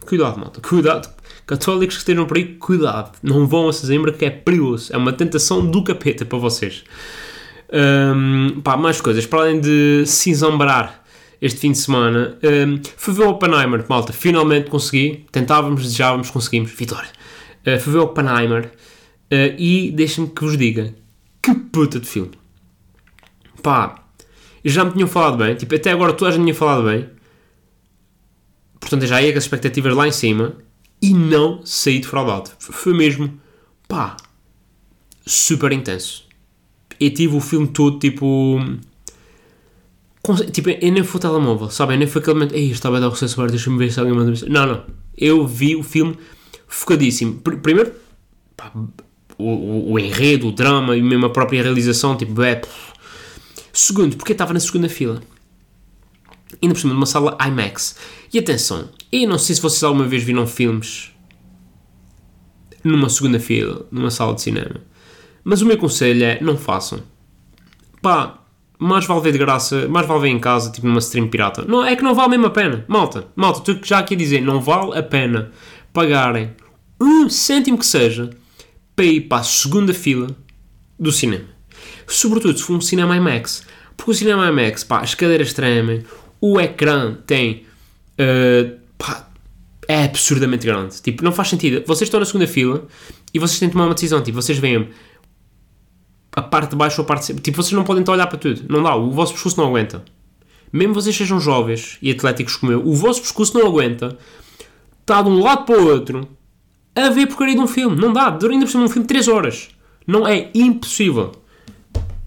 Cuidado, 0.00 0.38
malta, 0.38 0.60
cuidado. 0.60 1.08
Católicos 1.46 1.96
que 1.96 2.00
estejam 2.00 2.24
por 2.24 2.36
aí, 2.36 2.44
cuidado. 2.54 3.18
Não 3.22 3.46
vão 3.46 3.68
a 3.68 3.72
Sesimbra 3.72 4.12
que 4.12 4.24
é 4.24 4.30
perigoso. 4.30 4.90
É 4.92 4.96
uma 4.96 5.12
tentação 5.12 5.70
do 5.70 5.84
capeta 5.84 6.24
para 6.24 6.38
vocês. 6.38 6.82
Um, 7.70 8.60
pá, 8.62 8.76
mais 8.76 9.00
coisas. 9.02 9.26
Para 9.26 9.40
além 9.40 9.60
de 9.60 10.04
se 10.06 10.30
enzambrar 10.30 11.04
este 11.42 11.60
fim 11.60 11.72
de 11.72 11.78
semana, 11.78 12.38
um, 12.42 12.80
fui 12.96 13.12
ver 13.12 13.24
o 13.24 13.30
Oppenheimer, 13.30 13.84
malta. 13.86 14.12
Finalmente 14.12 14.70
consegui. 14.70 15.26
Tentávamos, 15.30 15.82
desejávamos, 15.82 16.30
conseguimos. 16.30 16.70
Vitória. 16.70 17.10
Uh, 17.66 17.78
fui 17.78 17.92
ver 17.92 17.98
o 17.98 18.04
Oppenheimer 18.04 18.66
uh, 18.66 19.54
e 19.58 19.90
deixem-me 19.90 20.30
que 20.30 20.42
vos 20.42 20.56
diga 20.56 20.94
puta 21.78 22.00
de 22.00 22.08
filme. 22.08 22.32
Pá, 23.62 24.04
já 24.64 24.84
me 24.84 24.90
tinham 24.90 25.06
falado 25.06 25.36
bem. 25.36 25.54
Tipo, 25.54 25.76
até 25.76 25.92
agora 25.92 26.12
toda 26.12 26.30
a 26.30 26.34
gente 26.34 26.42
tinha 26.42 26.54
falado 26.54 26.84
bem. 26.84 27.08
Portanto, 28.80 29.02
eu 29.02 29.08
já 29.08 29.22
ia 29.22 29.30
com 29.30 29.38
as 29.38 29.44
expectativas 29.44 29.94
lá 29.94 30.08
em 30.08 30.10
cima 30.10 30.56
e 31.00 31.14
não 31.14 31.64
saí 31.64 32.00
defraudado. 32.00 32.50
Foi 32.58 32.92
mesmo, 32.92 33.40
pá, 33.86 34.16
super 35.24 35.70
intenso. 35.70 36.26
Eu 36.98 37.14
tive 37.14 37.36
o 37.36 37.40
filme 37.40 37.68
todo, 37.68 38.00
tipo. 38.00 38.60
Com, 40.20 40.34
tipo, 40.34 40.70
eu 40.70 40.92
nem 40.92 41.04
fui 41.04 41.18
o 41.18 41.20
telemóvel, 41.20 41.70
sabe? 41.70 41.94
Eu 41.94 41.98
nem 41.98 42.08
foi 42.08 42.20
aquele 42.20 42.34
momento, 42.34 42.54
ei, 42.56 42.72
estava 42.72 42.96
a 42.96 43.00
dar 43.00 43.08
o 43.08 43.12
acesso 43.12 43.34
agora, 43.34 43.52
deixa-me 43.52 43.78
ver 43.78 43.92
se 43.92 44.00
alguém 44.00 44.16
manda 44.16 44.32
Não, 44.48 44.66
não. 44.66 44.84
Eu 45.16 45.46
vi 45.46 45.76
o 45.76 45.84
filme 45.84 46.18
focadíssimo. 46.66 47.40
Primeiro, 47.40 47.92
pá, 48.56 48.72
o, 49.38 49.92
o, 49.92 49.98
enredo, 49.98 50.48
o 50.48 50.52
drama 50.52 50.96
e 50.96 51.02
mesmo 51.02 51.26
a 51.26 51.30
própria 51.30 51.62
realização, 51.62 52.16
tipo, 52.16 52.42
é. 52.42 52.60
Segundo, 53.72 54.16
porque 54.16 54.32
estava 54.32 54.52
na 54.52 54.60
segunda 54.60 54.88
fila. 54.88 55.22
Ainda 56.60 56.74
por 56.74 56.80
cima 56.80 56.92
de 56.92 56.96
uma 56.96 57.06
sala 57.06 57.38
IMAX. 57.46 57.96
E 58.32 58.38
atenção, 58.38 58.88
eu 59.12 59.28
não 59.28 59.38
sei 59.38 59.54
se 59.54 59.62
vocês 59.62 59.82
alguma 59.82 60.06
vez 60.06 60.22
viram 60.22 60.46
filmes 60.46 61.12
numa 62.82 63.08
segunda 63.08 63.38
fila, 63.38 63.86
numa 63.90 64.10
sala 64.10 64.34
de 64.34 64.42
cinema. 64.42 64.82
Mas 65.44 65.62
o 65.62 65.66
meu 65.66 65.78
conselho 65.78 66.24
é, 66.24 66.40
não 66.40 66.56
façam. 66.56 67.00
Pá, 68.02 68.38
mais 68.78 69.06
vale 69.06 69.20
ver 69.20 69.32
de 69.32 69.38
graça, 69.38 69.88
mais 69.88 70.06
vale 70.06 70.20
ver 70.20 70.28
em 70.28 70.38
casa, 70.38 70.70
tipo 70.70 70.86
numa 70.86 70.98
stream 70.98 71.28
pirata. 71.28 71.64
Não, 71.66 71.84
é 71.84 71.94
que 71.96 72.02
não 72.02 72.14
vale 72.14 72.30
mesmo 72.30 72.46
a 72.46 72.50
pena. 72.50 72.84
Malta, 72.88 73.28
malta, 73.36 73.58
estou 73.58 73.84
já 73.84 73.98
aqui 73.98 74.14
a 74.14 74.16
dizer, 74.16 74.40
não 74.40 74.60
vale 74.60 74.98
a 74.98 75.02
pena 75.02 75.52
pagarem 75.92 76.50
um 77.00 77.28
cêntimo 77.28 77.78
que 77.78 77.86
seja 77.86 78.30
para 78.98 79.04
ir 79.04 79.20
para 79.20 79.38
a 79.38 79.44
segunda 79.44 79.94
fila 79.94 80.26
do 80.98 81.12
cinema. 81.12 81.44
Sobretudo 82.04 82.58
se 82.58 82.64
for 82.64 82.74
um 82.74 82.80
cinema 82.80 83.16
IMAX. 83.16 83.64
Porque 83.96 84.10
o 84.10 84.14
cinema 84.14 84.48
IMAX, 84.48 84.82
pá, 84.82 84.98
as 85.02 85.14
cadeiras 85.14 85.52
tremem, 85.52 86.02
o 86.40 86.60
ecrã 86.60 87.14
tem 87.24 87.62
uh, 88.18 88.76
pá, 88.98 89.28
é 89.86 90.02
absurdamente 90.02 90.66
grande. 90.66 91.00
Tipo, 91.00 91.22
não 91.22 91.30
faz 91.30 91.46
sentido. 91.46 91.84
Vocês 91.86 92.08
estão 92.08 92.18
na 92.18 92.26
segunda 92.26 92.48
fila 92.48 92.88
e 93.32 93.38
vocês 93.38 93.60
têm 93.60 93.68
de 93.68 93.72
tomar 93.74 93.84
uma 93.84 93.94
decisão. 93.94 94.20
Tipo, 94.20 94.42
vocês 94.42 94.58
veem 94.58 94.88
a 96.32 96.42
parte 96.42 96.70
de 96.70 96.76
baixo 96.76 97.00
ou 97.00 97.04
a 97.04 97.06
parte 97.06 97.20
de 97.20 97.26
cima. 97.26 97.38
Tipo, 97.38 97.62
vocês 97.62 97.74
não 97.74 97.84
podem 97.84 98.00
estar 98.00 98.10
a 98.10 98.16
olhar 98.16 98.26
para 98.26 98.38
tudo. 98.38 98.64
Não 98.68 98.82
dá. 98.82 98.96
O 98.96 99.12
vosso 99.12 99.32
pescoço 99.32 99.60
não 99.60 99.68
aguenta. 99.68 100.04
Mesmo 100.72 100.92
vocês 100.92 101.14
sejam 101.14 101.38
jovens 101.38 101.98
e 102.02 102.10
atléticos 102.10 102.56
como 102.56 102.72
eu, 102.72 102.84
o 102.84 102.96
vosso 102.96 103.20
pescoço 103.20 103.56
não 103.56 103.64
aguenta. 103.64 104.18
Está 105.02 105.22
de 105.22 105.28
um 105.28 105.40
lado 105.40 105.66
para 105.66 105.80
o 105.80 105.86
outro 105.86 106.36
a 107.04 107.10
ver 107.10 107.26
porcaria 107.26 107.54
de 107.54 107.60
um 107.60 107.66
filme. 107.66 107.96
Não 108.00 108.12
dá. 108.12 108.26
Ainda 108.26 108.64
por 108.64 108.68
cima 108.68 108.84
um 108.84 108.88
filme 108.88 109.02
de 109.02 109.08
3 109.08 109.28
horas. 109.28 109.68
Não 110.06 110.26
é 110.26 110.50
impossível. 110.54 111.32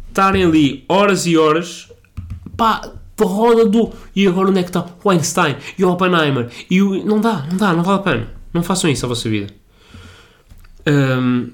Estarem 0.07 0.43
ali 0.43 0.85
horas 0.87 1.25
e 1.25 1.37
horas. 1.37 1.91
Pá, 2.55 2.81
roda 3.19 3.65
do. 3.65 3.91
E 4.15 4.27
agora 4.27 4.49
onde 4.49 4.59
é 4.59 4.63
que 4.63 4.69
está 4.69 4.85
o 5.03 5.09
Einstein 5.09 5.55
e 5.77 5.83
o 5.83 5.91
Oppenheimer? 5.91 6.49
E 6.69 6.81
o... 6.81 7.03
Não 7.05 7.19
dá, 7.19 7.45
não 7.49 7.57
dá, 7.57 7.73
não 7.73 7.83
vale 7.83 7.99
a 7.99 8.03
pena. 8.03 8.27
Não 8.53 8.63
façam 8.63 8.89
isso 8.89 9.05
à 9.05 9.09
vossa 9.09 9.29
vida. 9.29 9.47
Hum, 10.87 11.51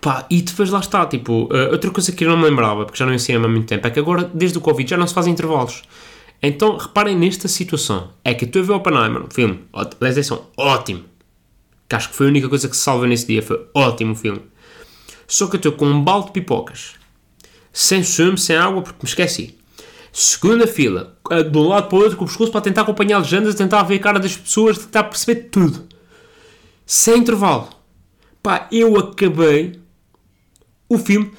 pá, 0.00 0.26
e 0.30 0.42
depois 0.42 0.70
lá 0.70 0.80
está, 0.80 1.04
tipo, 1.06 1.44
uh, 1.44 1.72
outra 1.72 1.90
coisa 1.90 2.12
que 2.12 2.24
eu 2.24 2.28
não 2.28 2.36
me 2.36 2.44
lembrava, 2.44 2.84
porque 2.84 2.98
já 2.98 3.06
não 3.06 3.14
ensino 3.14 3.44
há 3.44 3.48
muito 3.48 3.66
tempo, 3.66 3.86
é 3.86 3.90
que 3.90 3.98
agora, 3.98 4.30
desde 4.32 4.58
o 4.58 4.60
Covid, 4.60 4.88
já 4.88 4.96
não 4.96 5.06
se 5.06 5.14
fazem 5.14 5.32
intervalos. 5.32 5.82
Então, 6.42 6.76
reparem 6.76 7.16
nesta 7.16 7.46
situação. 7.48 8.10
É 8.24 8.34
que 8.34 8.44
estou 8.44 8.62
a 8.62 8.64
ver 8.64 8.72
o 8.72 8.76
Oppenheimer, 8.76 9.22
um 9.22 9.30
filme, 9.30 9.60
é 9.72 10.60
ótimo. 10.60 11.04
Que 11.88 11.96
acho 11.96 12.08
que 12.08 12.14
foi 12.14 12.26
a 12.26 12.28
única 12.30 12.48
coisa 12.48 12.68
que 12.68 12.76
se 12.76 12.82
salva 12.82 13.06
nesse 13.06 13.26
dia, 13.26 13.42
foi 13.42 13.66
ótimo 13.74 14.12
o 14.12 14.16
filme. 14.16 14.42
Só 15.26 15.46
que 15.46 15.56
eu 15.56 15.58
estou 15.58 15.72
com 15.72 15.86
um 15.86 16.02
balde 16.02 16.26
de 16.26 16.32
pipocas. 16.32 16.94
Sem 17.72 18.02
sumo, 18.02 18.36
sem 18.36 18.56
água, 18.56 18.82
porque 18.82 18.98
me 19.02 19.08
esqueci. 19.08 19.56
Segunda 20.12 20.66
fila, 20.66 21.16
de 21.50 21.56
um 21.56 21.68
lado 21.68 21.88
para 21.88 21.96
o 21.96 22.02
outro, 22.02 22.18
com 22.18 22.24
o 22.24 22.28
pescoço 22.28 22.52
para 22.52 22.60
tentar 22.60 22.82
acompanhar 22.82 23.18
legendas, 23.18 23.54
tentar 23.54 23.82
ver 23.82 23.96
a 23.96 23.98
cara 23.98 24.20
das 24.20 24.36
pessoas, 24.36 24.76
tentar 24.76 25.04
perceber 25.04 25.48
tudo. 25.50 25.86
Sem 26.84 27.18
intervalo. 27.18 27.70
Pá, 28.42 28.68
eu 28.70 28.94
acabei 28.98 29.80
o 30.88 30.98
filme 30.98 31.32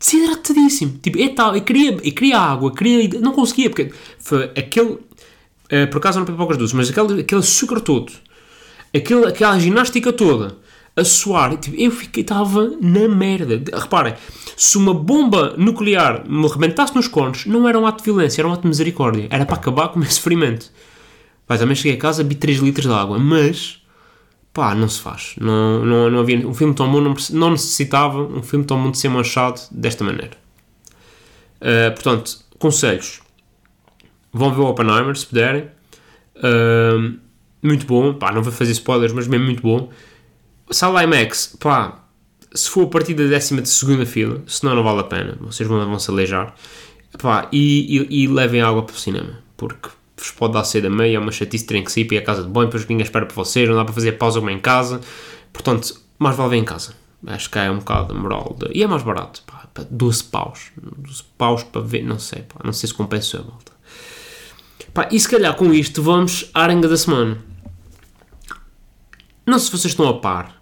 desidratadíssimo. 0.00 0.98
Tipo, 0.98 1.20
é 1.20 1.28
tal, 1.28 1.54
eu 1.54 1.62
queria, 1.62 1.92
eu 1.92 2.12
queria 2.12 2.38
água, 2.38 2.74
queria, 2.74 3.20
não 3.20 3.32
conseguia, 3.32 3.70
porque 3.70 3.92
foi 4.18 4.44
aquele, 4.56 4.90
uh, 4.90 5.88
por 5.90 5.98
acaso 5.98 6.18
não 6.18 6.26
pipocas 6.26 6.56
doces, 6.56 6.74
mas 6.74 6.90
aquele, 6.90 7.20
aquele 7.20 7.40
açúcar 7.40 7.80
todo, 7.80 8.12
aquele, 8.94 9.26
aquela 9.26 9.58
ginástica 9.58 10.12
toda, 10.12 10.56
a 10.94 11.04
suar, 11.04 11.56
tipo, 11.56 11.76
eu 11.80 11.90
fiquei, 11.90 12.22
estava 12.22 12.76
na 12.80 13.08
merda. 13.08 13.62
Reparem, 13.78 14.14
se 14.56 14.76
uma 14.76 14.92
bomba 14.92 15.54
nuclear 15.56 16.28
me 16.28 16.46
rebentasse 16.46 16.94
nos 16.94 17.08
cornos, 17.08 17.46
não 17.46 17.66
era 17.66 17.78
um 17.78 17.86
ato 17.86 17.98
de 17.98 18.04
violência, 18.04 18.42
era 18.42 18.48
um 18.48 18.52
ato 18.52 18.62
de 18.62 18.68
misericórdia. 18.68 19.26
Era 19.30 19.46
para 19.46 19.56
acabar 19.56 19.88
com 19.88 19.96
o 19.96 19.98
meu 20.00 20.10
sofrimento. 20.12 20.70
Pá, 21.46 21.56
também 21.56 21.74
cheguei 21.74 21.94
a 21.94 21.98
casa, 21.98 22.22
vi 22.22 22.34
3 22.34 22.58
litros 22.58 22.86
de 22.86 22.92
água, 22.92 23.18
mas 23.18 23.82
pá, 24.52 24.74
não 24.74 24.88
se 24.88 25.00
faz. 25.00 25.34
Não, 25.40 25.84
não, 25.84 26.10
não 26.10 26.18
havia, 26.20 26.46
um 26.46 26.54
filme 26.54 26.74
tão 26.74 26.90
bom 26.90 27.00
não, 27.00 27.14
não 27.30 27.50
necessitava 27.52 28.20
um 28.20 28.42
filme 28.42 28.64
tão 28.64 28.82
bom 28.82 28.90
de 28.90 28.98
ser 28.98 29.08
manchado 29.08 29.60
desta 29.70 30.04
maneira. 30.04 30.36
Uh, 31.60 31.92
portanto, 31.94 32.38
conselhos. 32.58 33.22
Vão 34.32 34.52
ver 34.52 34.60
o 34.60 34.66
Oppenheimer, 34.66 35.16
se 35.16 35.26
puderem. 35.26 35.68
Uh, 36.36 37.18
muito 37.62 37.86
bom. 37.86 38.14
Pá, 38.14 38.32
não 38.32 38.42
vou 38.42 38.52
fazer 38.52 38.72
spoilers, 38.72 39.12
mas 39.12 39.26
mesmo 39.26 39.44
muito 39.44 39.62
bom. 39.62 39.90
Sala 40.70 41.04
IMAX, 41.04 41.56
pá, 41.58 42.04
se 42.54 42.68
for 42.68 42.84
a 42.84 42.86
partir 42.86 43.14
da 43.14 43.24
décima 43.24 43.62
de 43.62 43.68
segunda 43.68 44.06
fila, 44.06 44.42
senão 44.46 44.74
não 44.74 44.82
vale 44.82 45.00
a 45.00 45.04
pena. 45.04 45.36
Vocês 45.40 45.68
vão, 45.68 45.84
vão 45.86 45.98
se 45.98 46.10
aleijar. 46.10 46.54
Pá, 47.18 47.48
e, 47.52 48.06
e, 48.08 48.24
e 48.24 48.28
levem 48.28 48.62
água 48.62 48.82
para 48.82 48.94
o 48.94 48.98
cinema. 48.98 49.38
Porque 49.56 49.88
vos 50.16 50.30
pode 50.30 50.54
dar 50.54 50.64
cedo 50.64 50.86
a 50.86 50.90
meia, 50.90 51.16
é 51.16 51.18
uma 51.18 51.32
chatice 51.32 51.66
terem 51.66 51.84
que 51.84 51.92
sair 51.92 52.04
para 52.04 52.16
ir 52.16 52.18
à 52.18 52.22
casa 52.22 52.42
de 52.42 52.48
banho, 52.48 52.66
depois 52.66 52.86
ninguém 52.86 53.04
espera 53.04 53.26
por 53.26 53.34
vocês, 53.34 53.68
não 53.68 53.76
dá 53.76 53.84
para 53.84 53.94
fazer 53.94 54.12
pausa 54.12 54.38
como 54.38 54.50
em 54.50 54.58
casa. 54.58 55.00
Portanto, 55.52 56.00
mais 56.18 56.36
vale 56.36 56.50
ver 56.50 56.56
em 56.56 56.64
casa. 56.64 56.94
Acho 57.26 57.50
que 57.50 57.58
é 57.58 57.70
um 57.70 57.78
bocado 57.78 58.14
a 58.14 58.16
moral. 58.16 58.56
De... 58.58 58.76
E 58.76 58.82
é 58.82 58.86
mais 58.86 59.02
barato, 59.02 59.42
pá, 59.46 59.68
12 59.90 60.24
paus. 60.24 60.72
12 60.76 61.22
paus 61.38 61.62
para 61.62 61.82
ver, 61.82 62.02
não 62.02 62.18
sei, 62.18 62.42
pá, 62.42 62.60
não 62.64 62.72
sei 62.72 62.88
se 62.88 62.94
compensa 62.94 63.38
a 63.38 63.42
volta. 63.42 63.72
Pá, 64.92 65.08
e 65.10 65.18
se 65.18 65.28
calhar 65.28 65.54
com 65.54 65.72
isto 65.72 66.02
vamos 66.02 66.50
à 66.52 66.62
arenga 66.64 66.88
da 66.88 66.96
semana. 66.96 67.51
Não 69.46 69.58
sei 69.58 69.66
se 69.66 69.72
vocês 69.72 69.92
estão 69.92 70.08
a 70.08 70.18
par. 70.18 70.60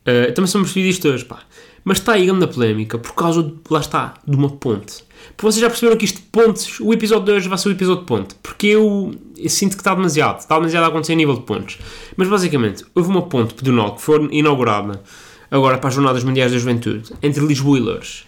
Uh, 0.00 0.32
também 0.32 0.46
somos 0.46 0.74
isto 0.74 1.08
hoje, 1.08 1.24
pá. 1.24 1.40
Mas 1.84 1.98
está 1.98 2.12
aí 2.12 2.26
grande 2.26 2.46
polémica 2.46 2.98
por 2.98 3.14
causa, 3.14 3.42
de, 3.42 3.54
lá 3.70 3.80
está, 3.80 4.14
de 4.26 4.36
uma 4.36 4.50
ponte. 4.50 5.04
Porque 5.36 5.52
vocês 5.52 5.60
já 5.60 5.68
perceberam 5.68 5.96
que 5.96 6.04
isto 6.04 6.16
de 6.16 6.26
pontes, 6.26 6.80
o 6.80 6.92
episódio 6.92 7.26
de 7.26 7.32
hoje 7.32 7.48
vai 7.48 7.58
ser 7.58 7.68
o 7.68 7.72
episódio 7.72 8.02
de 8.02 8.06
ponte. 8.06 8.34
Porque 8.42 8.66
eu, 8.68 9.14
eu 9.36 9.48
sinto 9.48 9.76
que 9.76 9.80
está 9.80 9.94
demasiado, 9.94 10.40
está 10.40 10.56
demasiado 10.56 10.84
a 10.84 10.86
acontecer 10.88 11.12
a 11.12 11.16
nível 11.16 11.34
de 11.34 11.42
pontes. 11.42 11.78
Mas 12.16 12.28
basicamente, 12.28 12.84
houve 12.94 13.08
uma 13.08 13.22
ponte 13.22 13.54
pedonal 13.54 13.94
que 13.94 14.02
foi 14.02 14.28
inaugurada 14.32 15.02
agora 15.50 15.78
para 15.78 15.88
as 15.88 15.94
Jornadas 15.94 16.24
Mundiais 16.24 16.52
da 16.52 16.58
Juventude, 16.58 17.12
entre 17.22 17.44
Lisboa 17.44 17.78
e 17.78 17.80
Lourdes. 17.80 18.26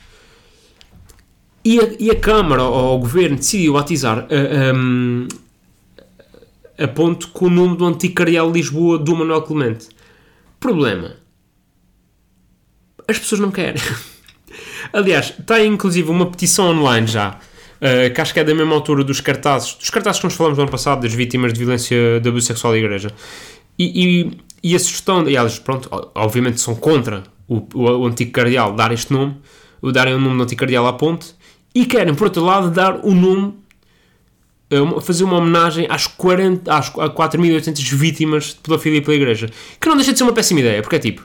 E 1.64 1.78
a, 1.78 1.90
e 1.98 2.10
a 2.10 2.16
Câmara 2.16 2.62
ou 2.62 2.96
o 2.96 3.00
Governo 3.00 3.36
decidiu 3.36 3.74
batizar 3.74 4.18
a, 4.18 4.22
a, 4.22 4.72
a 6.80 6.88
ponte 6.88 7.26
com 7.26 7.46
o 7.46 7.50
nome 7.50 7.76
do 7.76 7.92
de 7.92 8.12
Lisboa 8.52 8.98
do 8.98 9.14
Manuel 9.14 9.42
Clemente. 9.42 9.88
Problema. 10.58 11.16
As 13.06 13.18
pessoas 13.18 13.40
não 13.40 13.50
querem. 13.50 13.80
Aliás, 14.92 15.34
está 15.38 15.62
inclusive 15.62 16.10
uma 16.10 16.30
petição 16.30 16.70
online 16.70 17.06
já, 17.06 17.38
uh, 17.80 18.14
que 18.14 18.20
acho 18.20 18.32
que 18.32 18.40
é 18.40 18.44
da 18.44 18.54
mesma 18.54 18.74
altura 18.74 19.04
dos 19.04 19.20
cartazes, 19.20 19.74
dos 19.74 19.90
cartazes 19.90 20.20
que 20.20 20.26
nós 20.26 20.34
falamos 20.34 20.56
no 20.56 20.62
ano 20.62 20.72
passado, 20.72 21.02
das 21.02 21.12
vítimas 21.12 21.52
de 21.52 21.58
violência 21.58 22.18
de 22.18 22.28
abuso 22.28 22.46
sexual 22.46 22.72
da 22.72 22.78
igreja. 22.78 23.10
E, 23.78 24.30
e, 24.62 24.70
e 24.70 24.74
a 24.74 24.78
sugestão, 24.78 25.28
e 25.28 25.36
elas, 25.36 25.58
pronto, 25.58 25.88
obviamente 26.14 26.60
são 26.60 26.74
contra 26.74 27.24
o, 27.46 27.56
o, 27.74 27.82
o 27.82 28.06
antigo 28.06 28.32
cardeal 28.32 28.74
dar 28.74 28.90
este 28.90 29.12
nome, 29.12 29.36
darem 29.92 30.14
o 30.14 30.18
nome 30.18 30.38
do 30.38 30.42
antigo 30.44 30.60
cardeal 30.60 30.86
à 30.86 30.94
ponte, 30.94 31.34
e 31.74 31.84
querem, 31.84 32.14
por 32.14 32.24
outro 32.24 32.42
lado, 32.42 32.70
dar 32.70 33.04
o 33.04 33.14
nome 33.14 33.54
fazer 35.00 35.24
uma 35.24 35.38
homenagem 35.38 35.86
às, 35.90 36.06
40, 36.06 36.72
às 36.72 36.90
4.800 36.90 37.94
vítimas 37.94 38.44
de 38.46 38.54
pedofilia 38.56 39.02
pela 39.02 39.16
Igreja. 39.16 39.48
Que 39.80 39.88
não 39.88 39.96
deixa 39.96 40.12
de 40.12 40.18
ser 40.18 40.24
uma 40.24 40.32
péssima 40.32 40.60
ideia, 40.60 40.80
porque 40.82 40.96
é 40.96 40.98
tipo, 40.98 41.24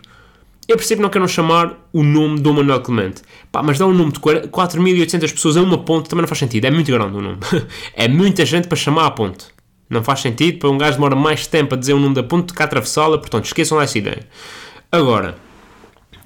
eu 0.67 0.75
percebo 0.77 0.99
que 0.99 1.03
não 1.03 1.09
queiram 1.09 1.27
chamar 1.27 1.87
o 1.93 2.01
nome 2.01 2.39
do 2.39 2.51
Manuel 2.51 2.81
Clemente. 2.81 3.21
Pá, 3.51 3.61
mas 3.61 3.77
dar 3.77 3.85
um 3.85 3.93
nome 3.93 4.11
de 4.11 4.19
4.800 4.19 5.31
pessoas 5.31 5.57
a 5.57 5.61
uma 5.61 5.77
ponte 5.77 6.09
também 6.09 6.21
não 6.21 6.27
faz 6.27 6.39
sentido. 6.39 6.65
É 6.65 6.71
muito 6.71 6.91
grande 6.91 7.15
o 7.15 7.21
nome. 7.21 7.37
é 7.93 8.07
muita 8.07 8.43
gente 8.45 8.67
para 8.67 8.75
chamar 8.75 9.05
a 9.05 9.11
ponte. 9.11 9.45
Não 9.87 10.03
faz 10.03 10.21
sentido. 10.21 10.57
Para 10.57 10.71
um 10.71 10.77
gajo 10.77 10.93
demora 10.93 11.15
mais 11.15 11.45
tempo 11.45 11.75
a 11.75 11.77
dizer 11.77 11.93
o 11.93 11.99
nome 11.99 12.15
da 12.15 12.23
ponte 12.23 12.51
que 12.51 12.61
a 12.63 12.65
atravessá-la. 12.65 13.19
Portanto, 13.19 13.45
esqueçam 13.45 13.79
essa 13.79 13.95
ideia. 13.95 14.27
Agora, 14.91 15.35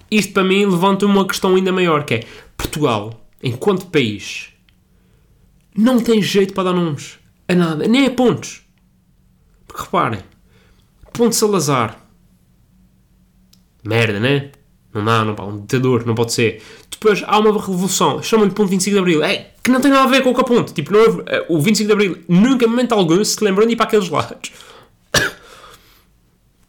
isto 0.09 0.31
para 0.31 0.43
mim 0.43 0.65
levanta 0.65 1.05
uma 1.05 1.27
questão 1.27 1.55
ainda 1.55 1.73
maior, 1.73 2.05
que 2.05 2.13
é 2.13 2.23
Portugal, 2.55 3.25
enquanto 3.43 3.87
país, 3.87 4.53
não 5.75 5.99
tem 5.99 6.21
jeito 6.21 6.53
para 6.53 6.65
dar 6.65 6.73
nomes 6.73 7.19
a 7.47 7.55
nada. 7.55 7.87
Nem 7.87 8.05
a 8.05 8.11
pontes. 8.11 8.61
Porque 9.67 9.83
reparem, 9.83 10.21
Ponte 11.13 11.35
Salazar 11.35 11.99
Merda, 13.83 14.19
né? 14.19 14.51
Não 14.93 15.05
dá, 15.05 15.23
não, 15.23 15.35
pá, 15.35 15.43
um 15.43 15.61
ditador, 15.61 16.05
não 16.05 16.15
pode 16.15 16.33
ser. 16.33 16.61
Depois 16.89 17.23
há 17.25 17.37
uma 17.39 17.51
revolução, 17.51 18.21
chamam-lhe 18.21 18.51
ponto 18.51 18.69
25 18.69 18.93
de 18.93 18.99
Abril. 18.99 19.23
É, 19.23 19.51
que 19.63 19.71
não 19.71 19.79
tem 19.79 19.91
nada 19.91 20.03
a 20.03 20.07
ver 20.07 20.23
com 20.23 20.31
o 20.31 20.43
ponto. 20.43 20.73
Tipo, 20.73 20.91
não, 20.91 21.23
é, 21.27 21.45
o 21.47 21.59
25 21.59 21.87
de 21.87 21.93
Abril 21.93 22.17
nunca, 22.27 22.65
em 22.65 22.67
momento 22.67 22.93
algum, 22.93 23.23
se 23.23 23.43
lembram 23.43 23.67
de 23.67 23.73
ir 23.73 23.75
para 23.75 23.85
aqueles 23.85 24.09
lados. 24.09 24.51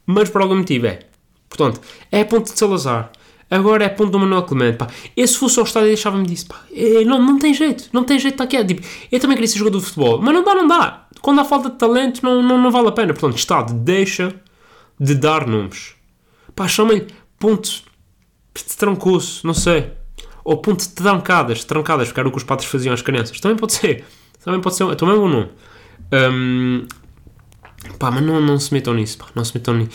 Mas 0.07 0.29
por 0.29 0.43
algum 0.43 0.57
motivo 0.57 0.87
é. 0.87 1.01
Portanto, 1.49 1.81
é 2.13 2.23
ponto 2.23 2.53
de 2.53 2.59
Salazar. 2.59 3.11
Agora 3.51 3.85
é 3.85 3.89
ponto 3.89 4.11
do 4.11 4.19
Manuel 4.19 4.45
Clemente, 4.45 4.79
pá. 4.79 4.87
E 5.17 5.27
se 5.27 5.37
fosse 5.37 5.59
ao 5.59 5.65
estádio 5.65 5.89
deixava-me 5.89 6.25
disso, 6.25 6.47
pá. 6.47 6.61
É, 6.73 7.05
não, 7.05 7.21
não 7.21 7.39
tem 7.39 7.53
jeito, 7.53 7.89
não 7.93 8.05
tem 8.05 8.19
jeito 8.19 8.37
de 8.37 8.45
estar 8.45 8.47
quieto. 8.47 8.69
Tipo, 8.69 8.87
eu 9.11 9.19
também 9.19 9.37
queria 9.37 9.49
ser 9.49 9.59
jogador 9.59 9.81
de 9.81 9.87
futebol, 9.87 10.23
mas 10.23 10.33
não 10.33 10.45
dá, 10.45 10.55
não 10.55 10.69
dá. 10.69 11.07
Quando 11.21 11.41
há 11.41 11.45
falta 11.45 11.69
de 11.69 11.77
talento, 11.77 12.23
não, 12.23 12.43
não, 12.43 12.57
não 12.57 12.71
vale 12.71 12.89
a 12.89 12.93
pena. 12.93 13.13
Portanto, 13.13 13.37
Estado, 13.37 13.75
deixa 13.75 14.35
de 14.99 15.15
dar 15.15 15.47
nomes. 15.47 15.95
Pá, 16.55 16.69
chamem 16.69 17.07
ponto 17.39 17.69
de 18.55 18.77
trancoço, 18.77 19.45
não 19.47 19.55
sei. 19.55 19.91
Ou 20.45 20.59
ponto 20.59 20.81
de 20.81 20.91
trancadas, 20.91 21.65
trancadas, 21.65 22.09
porque 22.09 22.21
era 22.21 22.29
o 22.29 22.33
que 22.33 22.39
os 22.39 22.45
padres 22.45 22.69
faziam 22.69 22.95
às 22.95 23.03
crianças. 23.03 23.39
Também 23.41 23.57
pode 23.57 23.73
ser. 23.73 24.05
Também 24.45 24.61
pode 24.61 24.77
ser. 24.77 24.95
Também 24.95 25.17
é 25.17 25.19
um 25.19 25.29
nome. 25.29 25.49
Um, 26.13 26.87
pá, 27.99 28.11
mas 28.11 28.23
não, 28.23 28.41
não 28.41 28.59
se 28.59 28.73
metam 28.73 28.95
nisso, 28.95 29.19
pá. 29.19 29.27
Não 29.35 29.45
se 29.45 29.57
metam 29.57 29.75
nisso. 29.75 29.91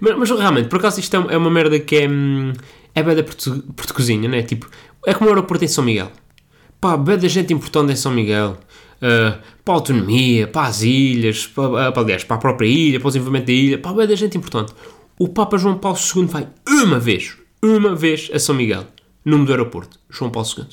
Mas, 0.00 0.16
mas 0.16 0.30
realmente, 0.30 0.68
por 0.68 0.78
acaso 0.78 1.00
isto 1.00 1.16
é, 1.16 1.34
é 1.34 1.36
uma 1.36 1.50
merda 1.50 1.78
que 1.78 1.96
é. 1.96 2.08
Hum, 2.08 2.52
é 2.94 3.02
bem 3.02 3.14
da 3.14 3.22
portuguesinha, 3.22 4.28
né? 4.28 4.42
Tipo, 4.42 4.68
é 5.06 5.14
como 5.14 5.30
o 5.30 5.32
aeroporto 5.32 5.64
em 5.64 5.68
São 5.68 5.84
Miguel. 5.84 6.10
Pá, 6.80 6.96
bem 6.96 7.18
da 7.18 7.28
gente 7.28 7.52
importante 7.52 7.92
em 7.92 7.96
São 7.96 8.12
Miguel. 8.12 8.58
Uh, 8.96 9.38
para 9.64 9.74
a 9.74 9.76
autonomia, 9.76 10.46
para 10.46 10.66
as 10.66 10.82
ilhas, 10.82 11.46
para, 11.46 11.92
para, 11.92 12.02
aliás, 12.02 12.24
para 12.24 12.36
a 12.36 12.40
própria 12.40 12.66
ilha, 12.66 13.00
para 13.00 13.06
o 13.06 13.10
desenvolvimento 13.10 13.46
da 13.46 13.52
ilha. 13.52 13.78
Pá, 13.78 13.92
bem 13.92 14.06
da 14.06 14.14
gente 14.14 14.36
importante 14.36 14.74
o 15.20 15.28
Papa 15.28 15.58
João 15.58 15.76
Paulo 15.76 15.98
II 15.98 16.24
vai 16.24 16.48
uma 16.66 16.98
vez, 16.98 17.36
uma 17.62 17.94
vez 17.94 18.30
a 18.32 18.38
São 18.38 18.54
Miguel, 18.54 18.86
nome 19.22 19.44
do 19.44 19.52
aeroporto, 19.52 20.00
João 20.08 20.30
Paulo 20.30 20.48
II. 20.56 20.66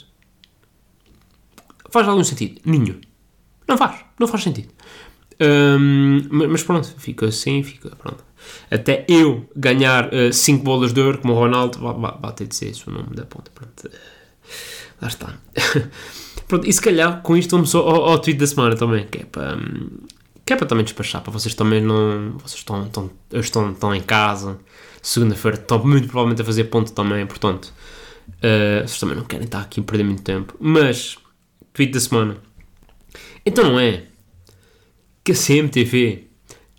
Faz 1.92 2.08
algum 2.08 2.24
sentido? 2.24 2.62
Nenhum. 2.64 3.02
Não 3.68 3.78
faz, 3.78 4.06
não 4.18 4.26
faz 4.26 4.44
sentido. 4.44 4.70
Ma- 5.40 6.48
mas 6.48 6.64
pronto, 6.64 6.94
fica 6.98 7.28
assim, 7.28 7.64
fica 7.64 7.90
pronto. 7.96 8.24
Até 8.72 9.06
eu 9.08 9.50
ganhar 9.56 10.10
5 10.32 10.64
bolas 10.64 10.94
de 10.94 11.02
ouro 11.02 11.20
como 11.20 11.34
o 11.34 11.36
Ronaldo, 11.36 11.80
vai, 11.80 12.32
ter 12.34 12.48
de 12.48 12.56
ser 12.56 12.70
esse 12.70 12.88
o 12.88 12.92
nome 12.92 13.16
da 13.16 13.26
ponta. 13.26 13.52
Pronto. 13.54 13.90
Lá 15.02 15.08
está. 15.08 15.38
pronto, 16.48 16.68
e 16.68 16.74
se 16.74 16.82
calhar 16.82 17.22
com 17.22 17.38
isto 17.38 17.52
vamos 17.52 17.74
ao, 17.76 17.88
ao 17.88 18.20
tweet 18.20 18.40
da 18.40 18.48
semana 18.48 18.76
também, 18.76 19.06
que 19.08 19.20
é 19.20 19.26
para. 19.26 19.58
Que 20.46 20.54
é 20.54 20.56
para 20.56 20.66
também 20.66 20.86
despachar, 20.86 21.22
para 21.22 21.32
vocês 21.32 21.54
também 21.54 21.82
não. 21.82 22.38
Vocês 22.38 22.60
estão, 22.60 22.86
estão, 22.86 23.12
estão, 23.34 23.72
estão 23.72 23.96
em 23.96 24.02
casa, 24.02 24.58
segunda-feira, 25.02 25.58
estão 25.58 25.84
muito 25.86 26.08
provavelmente 26.08 26.42
a 26.42 26.46
fazer 26.46 26.66
ponto 26.66 26.94
também, 26.94 27.26
portanto, 27.26 27.74
uh, 28.30 28.88
vocês 28.88 29.00
também 29.00 29.18
não 29.18 29.26
querem 29.26 29.46
estar 29.46 29.60
aqui 29.60 29.82
a 29.82 29.84
perder 29.84 30.06
muito 30.06 30.24
tempo. 30.24 30.56
Mas, 30.60 31.18
tweet 31.74 31.92
da 31.92 32.00
semana. 32.00 32.38
Então 33.46 33.66
não 33.66 33.80
é 33.80 34.06
que 35.28 35.34
a 35.34 35.36
CMTV 35.36 36.26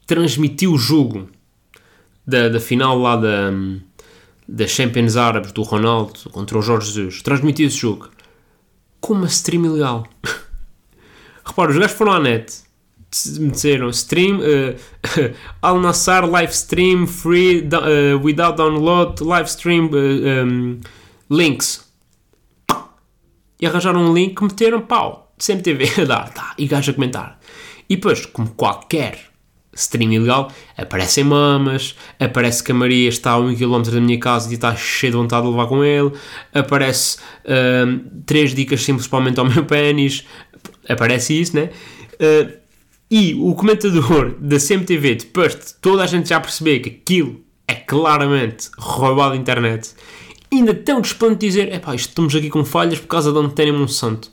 transmitiu 0.07 0.73
o 0.73 0.78
jogo 0.78 1.28
da, 2.26 2.49
da 2.49 2.59
final 2.59 2.99
lá 2.99 3.14
da, 3.14 3.50
da 4.49 4.67
Champions 4.67 5.17
Árabes 5.17 5.52
do 5.52 5.61
Ronaldo 5.61 6.31
contra 6.31 6.57
o 6.57 6.62
Jorge 6.62 6.87
Jesus. 6.87 7.21
Transmitiu 7.21 7.67
esse 7.67 7.76
jogo 7.76 8.09
com 9.02 9.12
uma 9.12 9.26
stream 9.26 9.67
ilegal. 9.67 10.07
Repara, 11.45 11.71
os 11.71 11.76
gajos 11.76 11.93
foram 11.93 12.12
à 12.12 12.21
net 12.21 12.67
me 13.38 13.50
disseram 13.50 13.90
stream 13.90 14.40
uh, 14.40 15.35
Al 15.61 15.78
Nassar 15.81 16.26
live 16.26 16.52
stream 16.52 17.07
free 17.07 17.61
uh, 17.61 18.19
without 18.23 18.57
download 18.57 19.23
live 19.23 19.49
stream 19.49 19.90
uh, 19.93 20.45
um, 20.47 20.81
links 21.31 21.87
e 23.61 23.67
arranjaram 23.67 24.11
um 24.11 24.14
link 24.14 24.43
meteram 24.43 24.83
pau 24.83 25.35
CMTV 25.38 26.02
a 26.02 26.05
dar 26.09 26.33
tá, 26.33 26.55
e 26.59 26.67
gajo 26.67 26.90
a 26.90 26.95
comentar 26.95 27.38
e 27.88 27.97
depois 27.97 28.26
como 28.26 28.50
qualquer 28.50 29.18
stream 29.75 30.12
ilegal 30.12 30.50
aparecem 30.76 31.25
mamas 31.25 31.95
aparece 32.18 32.62
que 32.62 32.73
a 32.73 32.75
Maria 32.75 33.09
está 33.09 33.33
a 33.33 33.38
um 33.38 33.54
quilómetro 33.54 33.92
da 33.92 34.00
minha 34.00 34.18
casa 34.18 34.50
e 34.50 34.54
está 34.54 34.75
cheia 34.75 35.11
de 35.11 35.16
vontade 35.16 35.45
de 35.45 35.50
levar 35.50 35.66
com 35.66 35.85
ele 35.85 36.12
aparece 36.52 37.18
um, 37.87 38.23
três 38.26 38.54
dicas 38.54 38.83
simples 38.83 39.07
para 39.07 39.18
aumentar 39.18 39.42
o 39.42 39.50
meu 39.50 39.64
pênis 39.66 40.25
aparece 40.88 41.40
isso 41.40 41.54
né 41.54 41.71
Uh, 42.18 42.59
e 43.11 43.35
o 43.35 43.54
comentador 43.54 44.35
da 44.38 44.59
CMTV, 44.59 45.14
depois 45.14 45.54
de 45.54 45.75
toda 45.80 46.02
a 46.02 46.07
gente 46.07 46.28
já 46.28 46.38
perceber 46.40 46.80
que 46.80 46.90
aquilo 46.90 47.40
é 47.66 47.75
claramente 47.75 48.68
roubado 48.76 49.30
da 49.30 49.37
internet, 49.37 49.95
ainda 50.52 50.75
tão 50.75 51.00
disposto 51.00 51.38
de 51.38 51.47
dizer: 51.47 51.73
epá, 51.73 51.95
isto 51.95 52.11
estamos 52.11 52.35
aqui 52.35 52.50
com 52.50 52.64
falhas 52.64 52.99
por 52.99 53.07
causa 53.07 53.33
da 53.33 53.40
Antena 53.40 53.73
Monsanto. 53.73 54.30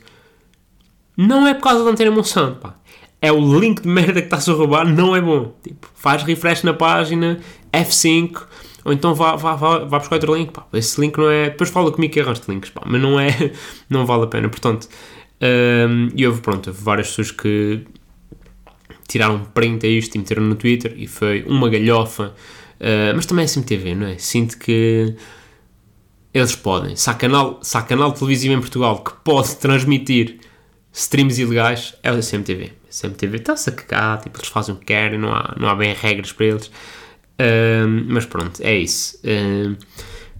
Não 1.16 1.48
é 1.48 1.54
por 1.54 1.64
causa 1.64 1.86
da 1.86 1.92
Antena 1.92 2.12
Monsanto, 2.12 2.60
pá. 2.60 2.76
É 3.22 3.32
o 3.32 3.60
link 3.60 3.82
de 3.82 3.88
merda 3.88 4.22
que 4.22 4.28
está-se 4.28 4.52
a 4.52 4.54
roubar, 4.54 4.86
não 4.88 5.16
é 5.16 5.22
bom. 5.22 5.54
Tipo, 5.64 5.88
faz 5.96 6.24
refresh 6.24 6.64
na 6.64 6.74
página, 6.74 7.40
F5, 7.74 8.44
ou 8.86 8.94
então 8.94 9.16
vá, 9.16 9.36
vá, 9.36 9.56
vá, 9.56 9.80
vá 9.80 9.98
buscar 9.98 10.16
outro 10.16 10.36
link, 10.36 10.52
pá. 10.52 10.66
Esse 10.72 11.02
link 11.02 11.18
não 11.18 11.30
é. 11.30 11.50
Depois 11.50 11.72
fala 11.72 11.92
comigo 11.92 12.14
que 12.14 12.20
arranjo 12.20 12.44
links, 12.48 12.70
pá. 12.70 12.84
Mas 12.86 13.02
não 13.02 13.20
é. 13.20 13.52
Não 13.90 14.06
vale 14.06 14.26
a 14.26 14.28
pena. 14.28 14.48
Portanto, 14.48 14.88
hum, 15.42 16.10
e 16.16 16.26
houve, 16.28 16.42
pronto, 16.42 16.68
houve 16.68 16.84
várias 16.84 17.08
pessoas 17.08 17.32
que 17.32 17.84
tiraram 19.08 19.44
print 19.54 19.86
a 19.86 19.90
isto 19.90 20.16
e 20.16 20.20
meteram 20.20 20.44
no 20.44 20.56
Twitter 20.56 20.94
e 20.96 21.08
foi 21.08 21.44
uma 21.48 21.68
galhofa. 21.68 22.36
Uh, 22.80 23.16
mas 23.16 23.26
também 23.26 23.46
é 23.46 23.48
CMTV, 23.48 23.96
não 23.96 24.08
é? 24.08 24.18
Sinto 24.18 24.58
que 24.60 25.16
eles 26.34 26.56
podem. 26.56 26.96
Se 26.96 27.10
há 27.10 27.14
canal, 27.14 27.60
se 27.64 27.78
há 27.78 27.82
canal 27.82 28.12
televisivo 28.12 28.54
em 28.54 28.60
Portugal 28.60 29.04
que 29.04 29.14
pode 29.24 29.56
transmitir 29.58 30.40
streams 30.92 31.42
ilegais, 31.42 31.96
é 32.04 32.12
o 32.12 32.16
da 32.16 32.22
A 32.96 33.08
CMTV 33.08 33.38
está-se 33.38 33.70
a 33.70 33.74
cagar, 33.74 34.22
tipo, 34.22 34.38
eles 34.38 34.48
fazem 34.48 34.74
o 34.74 34.78
que 34.78 34.86
querem, 34.86 35.20
não 35.20 35.34
há, 35.34 35.54
não 35.60 35.68
há 35.68 35.76
bem 35.76 35.94
regras 35.94 36.32
para 36.32 36.46
eles. 36.46 36.72
Mas 38.08 38.26
pronto, 38.26 38.62
é 38.62 38.78
isso. 38.78 39.20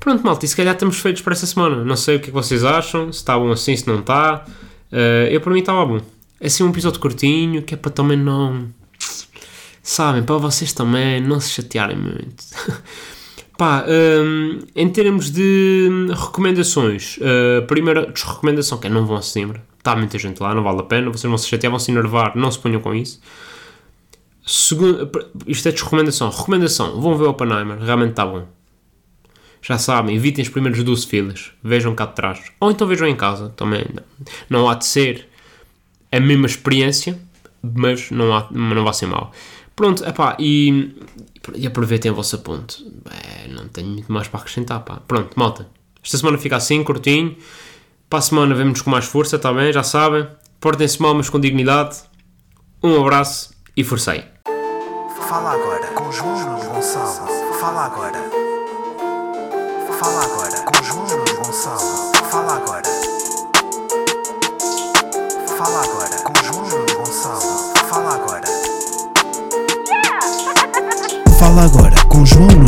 Pronto, 0.06 0.24
malta, 0.24 0.46
e 0.46 0.48
se 0.48 0.56
calhar 0.56 0.76
estamos 0.76 1.00
feitos 1.00 1.24
para 1.24 1.34
essa 1.34 1.48
semana. 1.48 1.84
Não 1.84 1.96
sei 1.96 2.18
o 2.18 2.20
que 2.20 2.26
é 2.26 2.28
que 2.28 2.32
vocês 2.32 2.64
acham, 2.64 3.12
se 3.12 3.18
está 3.18 3.38
bom 3.40 3.52
assim, 3.52 3.76
se 3.76 3.88
não 3.88 4.02
está. 4.02 4.46
Uh, 4.92 5.28
eu, 5.32 5.42
para 5.42 5.52
mim, 5.52 5.62
estava 5.62 5.84
bom. 5.84 6.00
Assim 6.40 6.64
um 6.64 6.70
episódio 6.70 7.00
curtinho, 7.00 7.64
que 7.64 7.74
é 7.74 7.78
para 7.78 7.90
também 7.92 8.16
não... 8.16 8.68
Sabem, 9.82 10.22
para 10.22 10.38
vocês 10.38 10.74
também 10.74 11.20
não 11.22 11.40
se 11.40 11.50
chatearem 11.50 11.98
muito. 11.98 12.44
Pá, 13.58 13.84
hum, 13.88 14.60
em 14.76 14.90
termos 14.90 15.32
de 15.32 15.90
recomendações, 16.10 17.18
uh, 17.18 17.66
primeira 17.66 18.06
desrecomendação, 18.06 18.78
que 18.78 18.86
é 18.86 18.90
não 18.92 19.08
vão 19.08 19.18
a 19.18 19.24
Sesimbra. 19.24 19.64
Está 19.86 19.96
muita 19.96 20.18
gente 20.18 20.42
lá, 20.42 20.56
não 20.56 20.64
vale 20.64 20.80
a 20.80 20.84
pena. 20.84 21.12
Vocês 21.12 21.30
vão 21.30 21.38
se 21.38 21.48
chatear, 21.48 21.70
vão 21.70 21.78
se 21.78 21.92
enervar, 21.92 22.36
não 22.36 22.50
se 22.50 22.58
ponham 22.58 22.82
com 22.82 22.96
isso. 22.96 23.22
Segundo, 24.44 25.12
isto 25.46 25.70
é 25.70 25.72
desrecomendação. 25.72 26.28
Recomendação, 26.32 27.00
vão 27.00 27.16
ver 27.16 27.26
o 27.26 27.30
Oppenheimer, 27.30 27.78
realmente 27.78 28.10
está 28.10 28.26
bom. 28.26 28.48
Já 29.62 29.78
sabem, 29.78 30.16
evitem 30.16 30.42
os 30.42 30.50
primeiros 30.50 30.84
12 30.84 31.06
filas, 31.06 31.52
vejam 31.64 31.94
cá 31.94 32.08
de 32.08 32.16
trás. 32.16 32.40
Ou 32.60 32.72
então 32.72 32.88
vejam 32.88 33.08
em 33.08 33.16
casa, 33.16 33.50
também. 33.50 33.86
Não 34.50 34.68
há 34.68 34.74
de 34.74 34.88
ser 34.88 35.30
a 36.12 36.20
mesma 36.20 36.48
experiência, 36.48 37.20
mas 37.62 38.10
não, 38.10 38.36
há, 38.36 38.48
não 38.50 38.84
vai 38.84 38.94
ser 38.94 39.06
mal. 39.06 39.32
Pronto, 39.76 40.04
epá, 40.04 40.36
e, 40.40 40.96
e 41.54 41.68
aproveitem 41.68 42.10
a 42.10 42.14
vossa 42.16 42.40
ponte. 42.40 42.84
É, 43.12 43.48
não 43.50 43.68
tenho 43.68 43.90
muito 43.90 44.12
mais 44.12 44.28
para 44.28 44.40
acrescentar, 44.40 44.80
pá. 44.80 45.00
Pronto, 45.08 45.40
malta. 45.40 45.68
Esta 46.04 46.18
semana 46.18 46.40
fica 46.40 46.56
assim, 46.56 46.84
curtinho. 46.84 47.36
Para 48.16 48.20
a 48.20 48.22
semana 48.22 48.56
vemos 48.56 48.82
com 48.82 48.90
mais 48.90 49.04
força, 49.04 49.36
está 49.36 49.52
bem? 49.52 49.74
Já 49.74 49.84
sabem. 49.84 50.26
Portem-se 50.62 51.02
mal, 51.02 51.14
mas 51.14 51.28
com 51.28 51.38
dignidade. 51.38 51.98
Um 52.82 53.02
abraço 53.02 53.54
e 53.76 53.84
forcei. 53.84 54.24
Fala 55.28 55.52
agora 55.52 55.86
com 55.88 56.10
João 56.14 56.58
Gonçalo. 56.58 57.28
Fala 57.60 57.88
agora. 57.88 58.18
Fala 60.00 60.24
agora 60.24 60.62
com 60.62 60.82
João 60.82 61.06
Gonçalo. 61.44 62.14
Fala 62.32 62.56
agora. 62.56 62.90
Fala 65.58 65.84
agora 65.84 66.18
com 66.24 66.34
João 66.42 66.86
Gonçalo. 66.96 67.74
Fala 67.90 68.14
agora. 68.16 68.48
Fala 71.38 71.66
agora 71.66 72.06
com 72.08 72.26
João. 72.26 72.48